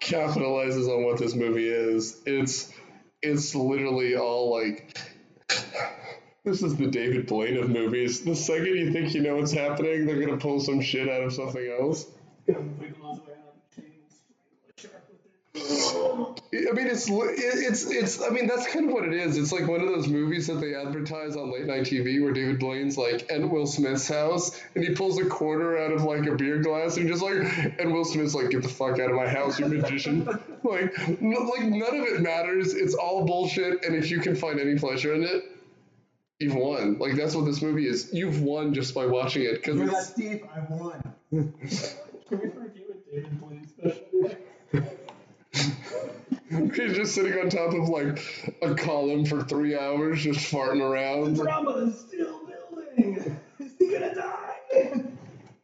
capitalizes 0.00 0.88
on 0.88 1.04
what 1.04 1.18
this 1.18 1.34
movie 1.34 1.68
is. 1.68 2.18
It's 2.24 2.72
it's 3.20 3.54
literally 3.54 4.16
all 4.16 4.50
like 4.50 4.96
this 6.44 6.62
is 6.62 6.76
the 6.76 6.86
David 6.86 7.26
Blaine 7.26 7.56
of 7.56 7.68
movies. 7.68 8.22
The 8.22 8.36
second 8.36 8.76
you 8.76 8.92
think 8.92 9.14
you 9.14 9.22
know 9.22 9.36
what's 9.36 9.52
happening, 9.52 10.06
they're 10.06 10.20
gonna 10.20 10.38
pull 10.38 10.60
some 10.60 10.80
shit 10.80 11.08
out 11.08 11.22
of 11.22 11.32
something 11.32 11.76
else. 11.80 12.06
I 16.50 16.72
mean, 16.72 16.86
it's 16.86 17.08
it's 17.10 17.90
it's. 17.90 18.22
I 18.22 18.30
mean, 18.30 18.46
that's 18.46 18.66
kind 18.72 18.88
of 18.88 18.94
what 18.94 19.04
it 19.04 19.12
is. 19.12 19.36
It's 19.36 19.52
like 19.52 19.66
one 19.68 19.80
of 19.80 19.88
those 19.88 20.08
movies 20.08 20.46
that 20.46 20.60
they 20.60 20.74
advertise 20.74 21.36
on 21.36 21.52
late 21.52 21.66
night 21.66 21.82
TV, 21.82 22.22
where 22.22 22.32
David 22.32 22.58
Blaine's 22.58 22.96
like 22.96 23.30
at 23.30 23.48
Will 23.48 23.66
Smith's 23.66 24.08
house, 24.08 24.58
and 24.74 24.82
he 24.84 24.94
pulls 24.94 25.18
a 25.18 25.26
quarter 25.26 25.78
out 25.78 25.92
of 25.92 26.04
like 26.04 26.26
a 26.26 26.34
beer 26.34 26.58
glass, 26.58 26.96
and 26.96 27.08
just 27.08 27.22
like, 27.22 27.36
and 27.78 27.92
Will 27.92 28.04
Smith's 28.04 28.34
like, 28.34 28.50
"Get 28.50 28.62
the 28.62 28.68
fuck 28.68 28.98
out 28.98 29.10
of 29.10 29.16
my 29.16 29.28
house, 29.28 29.58
you 29.58 29.66
magician!" 29.66 30.24
like, 30.64 30.96
like 30.96 31.62
none 31.62 31.96
of 31.96 32.06
it 32.06 32.20
matters. 32.22 32.74
It's 32.74 32.94
all 32.94 33.24
bullshit, 33.26 33.84
and 33.84 33.94
if 33.94 34.10
you 34.10 34.20
can 34.20 34.34
find 34.34 34.58
any 34.58 34.78
pleasure 34.78 35.14
in 35.14 35.24
it, 35.24 35.57
you've 36.38 36.54
won. 36.54 36.98
Like 36.98 37.16
that's 37.16 37.34
what 37.34 37.44
this 37.44 37.62
movie 37.62 37.86
is. 37.86 38.10
You've 38.12 38.42
won 38.42 38.74
just 38.74 38.94
by 38.94 39.06
watching 39.06 39.42
it 39.42 39.54
because 39.56 39.78
Hear 39.78 39.86
that, 39.86 39.96
it's. 39.96 40.08
Steve? 40.08 40.44
I 40.54 40.60
won. 40.72 41.14
Can 41.30 41.52
we 42.30 42.36
review 42.36 42.84
a 42.92 43.14
David 43.14 43.40
Blaine 43.40 43.66
special? 43.66 44.04
He's 46.74 46.96
just 46.96 47.14
sitting 47.14 47.38
on 47.38 47.50
top 47.50 47.74
of 47.74 47.88
like 47.88 48.54
a 48.62 48.74
column 48.74 49.24
for 49.24 49.42
three 49.42 49.78
hours, 49.78 50.22
just 50.22 50.50
farting 50.52 50.80
around. 50.80 51.34
Drama 51.36 51.70
is 51.70 51.98
still 52.00 52.40
building. 52.46 53.38
Is 53.58 53.72
he 53.78 53.92
gonna 53.92 54.14
die? 54.14 54.54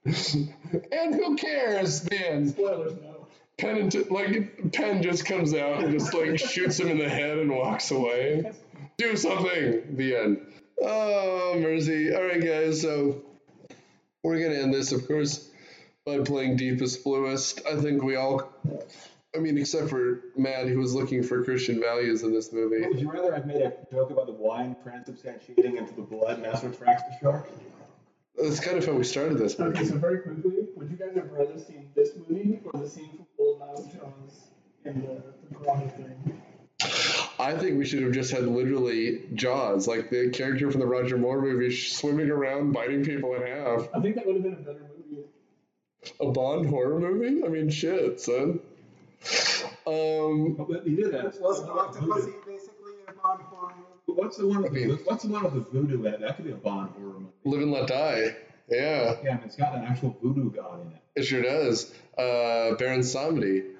and 0.04 1.14
who 1.14 1.36
cares, 1.36 2.02
then? 2.02 2.48
Spoilers 2.48 2.94
no. 3.00 3.26
Penn 3.56 3.76
and 3.76 3.92
t- 3.92 4.04
like 4.10 4.72
Penn 4.72 5.02
just 5.02 5.24
comes 5.26 5.54
out 5.54 5.84
and 5.84 5.92
just 5.98 6.12
like 6.12 6.38
shoots 6.38 6.80
him 6.80 6.88
in 6.88 6.98
the 6.98 7.08
head 7.08 7.38
and 7.38 7.50
walks 7.50 7.90
away. 7.90 8.52
Do 8.96 9.16
something. 9.16 9.96
The 9.96 10.16
end. 10.16 10.46
Oh 10.80 11.58
mercy. 11.58 12.14
All 12.14 12.22
right, 12.22 12.42
guys. 12.42 12.80
So 12.80 13.22
we're 14.22 14.40
gonna 14.42 14.60
end 14.60 14.74
this, 14.74 14.92
of 14.92 15.06
course, 15.06 15.50
by 16.04 16.18
playing 16.20 16.56
Deepest 16.56 17.04
Bluest. 17.04 17.62
I 17.70 17.76
think 17.76 18.02
we 18.02 18.16
all. 18.16 18.52
I 19.34 19.40
mean, 19.40 19.58
except 19.58 19.90
for 19.90 20.20
Matt, 20.36 20.68
who 20.68 20.78
was 20.78 20.94
looking 20.94 21.22
for 21.22 21.42
Christian 21.42 21.80
values 21.80 22.22
in 22.22 22.32
this 22.32 22.52
movie. 22.52 22.86
Would 22.86 23.00
you 23.00 23.10
rather 23.10 23.34
I've 23.34 23.46
made 23.46 23.62
a 23.62 23.72
joke 23.90 24.10
about 24.10 24.26
the 24.26 24.32
wine 24.32 24.76
transubstantiating 24.86 25.76
into 25.76 25.92
the 25.94 26.02
blood, 26.02 26.36
and 26.36 26.44
that's 26.44 26.62
what 26.62 26.72
attracts 26.72 27.02
the 27.02 27.18
shark? 27.20 27.48
That's 28.40 28.60
kind 28.60 28.78
of 28.78 28.86
how 28.86 28.92
we 28.92 29.04
started 29.04 29.38
this 29.38 29.58
movie. 29.58 29.78
Okay, 29.78 29.88
so 29.88 29.98
very 29.98 30.18
quickly, 30.18 30.66
would 30.76 30.90
you 30.90 30.96
guys 30.96 31.14
have 31.16 31.30
rather 31.30 31.58
seen 31.58 31.90
this 31.94 32.10
movie 32.16 32.60
or 32.64 32.80
the 32.80 32.88
scene 32.88 33.10
from 33.10 33.26
Old 33.38 33.60
Miles 33.60 33.86
Jones 33.86 34.48
in 34.84 35.00
the, 35.00 35.22
the 35.48 35.54
piranha 35.54 35.88
thing? 35.90 36.42
I 37.38 37.56
think 37.58 37.78
we 37.78 37.84
should 37.84 38.02
have 38.02 38.12
just 38.12 38.30
had 38.30 38.44
literally 38.46 39.22
Jaws, 39.34 39.86
like 39.88 40.10
the 40.10 40.30
character 40.30 40.70
from 40.70 40.80
the 40.80 40.86
Roger 40.86 41.18
Moore 41.18 41.40
movie, 41.42 41.74
swimming 41.74 42.30
around 42.30 42.72
biting 42.72 43.04
people 43.04 43.34
in 43.34 43.42
half. 43.46 43.88
I 43.94 44.00
think 44.00 44.14
that 44.16 44.26
would 44.26 44.36
have 44.36 44.44
been 44.44 44.52
a 44.54 44.56
better 44.56 44.86
movie. 45.10 45.24
A 46.20 46.30
Bond 46.30 46.66
horror 46.66 46.98
movie? 47.00 47.44
I 47.44 47.48
mean, 47.48 47.70
shit, 47.70 48.20
son. 48.20 48.60
Um, 49.86 50.54
But 50.68 50.86
you 50.86 50.96
did 50.96 51.12
that. 51.12 51.40
Wasn't 51.40 51.68
Octopussy 51.68 52.34
basically 52.46 52.92
a 53.08 53.12
Bond 53.12 53.40
horror 53.42 53.72
movie? 53.76 54.20
What's 54.20 54.36
the 54.36 54.46
one 54.46 54.62
with 54.62 54.72
the 54.72 54.86
What's 55.04 55.24
the 55.24 55.30
one 55.32 55.44
with 55.44 55.54
the 55.54 55.60
voodoo 55.60 56.04
in 56.04 56.14
it? 56.14 56.20
That 56.20 56.36
could 56.36 56.44
be 56.44 56.52
a 56.52 56.56
Bond 56.56 56.90
horror 56.90 57.14
movie. 57.20 57.32
Live 57.44 57.62
and 57.62 57.72
Let 57.72 57.88
Die. 57.88 58.36
Yeah, 58.70 59.16
Yeah, 59.22 59.38
it's 59.44 59.56
got 59.56 59.74
an 59.74 59.84
actual 59.84 60.16
voodoo 60.22 60.50
god 60.50 60.80
in 60.82 60.92
it. 60.92 61.02
it 61.16 61.22
sure 61.24 61.42
does. 61.42 61.92
Uh, 62.16 62.74
Baron 62.76 63.00
Samedi. 63.00 63.72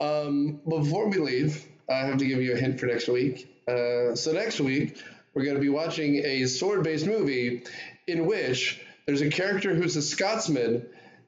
Um, 0.00 0.60
but 0.66 0.78
before 0.80 1.08
we 1.08 1.18
leave, 1.18 1.66
I 1.88 2.06
have 2.06 2.18
to 2.18 2.26
give 2.26 2.40
you 2.40 2.54
a 2.54 2.56
hint 2.56 2.80
for 2.80 2.86
next 2.86 3.08
week. 3.08 3.62
Uh, 3.68 4.14
so 4.14 4.32
next 4.32 4.60
week, 4.60 5.02
we're 5.34 5.44
going 5.44 5.56
to 5.56 5.60
be 5.60 5.68
watching 5.68 6.16
a 6.16 6.46
sword-based 6.46 7.06
movie 7.06 7.64
in 8.06 8.26
which 8.26 8.80
there's 9.06 9.20
a 9.20 9.30
character 9.30 9.74
who's 9.74 9.96
a 9.96 10.02
Scotsman, 10.02 10.86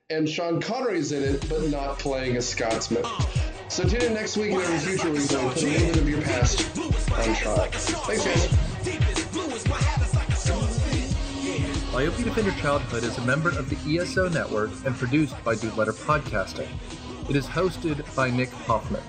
and 0.08 0.28
Sean 0.28 0.60
Connery's 0.60 1.12
in 1.12 1.22
it, 1.22 1.48
but 1.48 1.68
not 1.68 1.98
playing 1.98 2.36
a 2.36 2.42
Scotsman. 2.42 3.04
So 3.68 3.82
tune 3.84 4.02
in 4.02 4.14
next 4.14 4.36
week 4.36 4.52
and 4.52 4.62
every 4.62 4.78
future 4.78 5.10
week 5.10 5.30
where 5.30 5.42
we 5.42 5.52
put 5.52 5.62
a 5.62 5.66
little 5.66 5.88
bit 5.88 5.96
of 5.98 6.08
your 6.08 6.22
past 6.22 6.78
on 6.78 7.34
trial. 7.34 7.68
Thanks, 7.72 8.24
guys. 8.24 8.66
Myopia 11.92 12.24
Defend 12.26 12.46
Your 12.46 12.56
Childhood 12.56 13.04
is 13.04 13.18
a 13.18 13.22
member 13.22 13.48
of 13.48 13.68
the 13.70 13.98
ESO 13.98 14.28
network 14.28 14.70
and 14.84 14.94
produced 14.94 15.42
by 15.42 15.54
Dude 15.54 15.76
Letter 15.76 15.92
Podcasting. 15.92 16.68
It 17.28 17.36
is 17.36 17.46
hosted 17.46 18.14
by 18.14 18.30
Nick 18.30 18.50
Hoffman. 18.50 19.02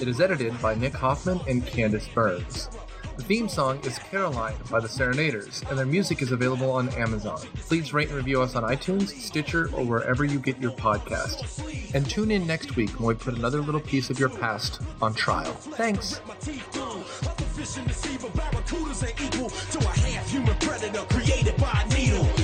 It 0.00 0.08
is 0.08 0.20
edited 0.20 0.60
by 0.60 0.74
Nick 0.74 0.92
Hoffman 0.92 1.40
and 1.48 1.64
Candace 1.66 2.08
Burns. 2.08 2.68
The 3.16 3.22
theme 3.22 3.48
song 3.48 3.78
is 3.84 3.98
Caroline 3.98 4.56
by 4.70 4.80
the 4.80 4.88
Serenaders, 4.88 5.62
and 5.70 5.78
their 5.78 5.86
music 5.86 6.20
is 6.20 6.32
available 6.32 6.70
on 6.72 6.88
Amazon. 6.90 7.38
Please 7.68 7.94
rate 7.94 8.08
and 8.08 8.16
review 8.16 8.42
us 8.42 8.56
on 8.56 8.64
iTunes, 8.64 9.10
Stitcher, 9.10 9.70
or 9.72 9.84
wherever 9.84 10.24
you 10.24 10.40
get 10.40 10.60
your 10.60 10.72
podcast. 10.72 11.94
And 11.94 12.08
tune 12.10 12.32
in 12.32 12.44
next 12.44 12.74
week 12.74 12.90
when 12.98 13.06
we 13.06 13.14
put 13.14 13.36
another 13.36 13.60
little 13.60 13.80
piece 13.80 14.10
of 14.10 14.18
your 14.18 14.30
past 14.30 14.80
on 15.00 15.14
trial. 15.14 15.52
Thanks. 15.52 16.20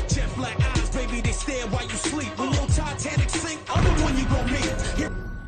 Jet 0.08 0.28
black 0.36 0.60
eyes, 0.60 0.90
baby, 0.90 1.20
they 1.20 1.32
stare 1.32 1.66
while 1.66 1.82
you 1.82 1.96
sleep. 1.96 2.30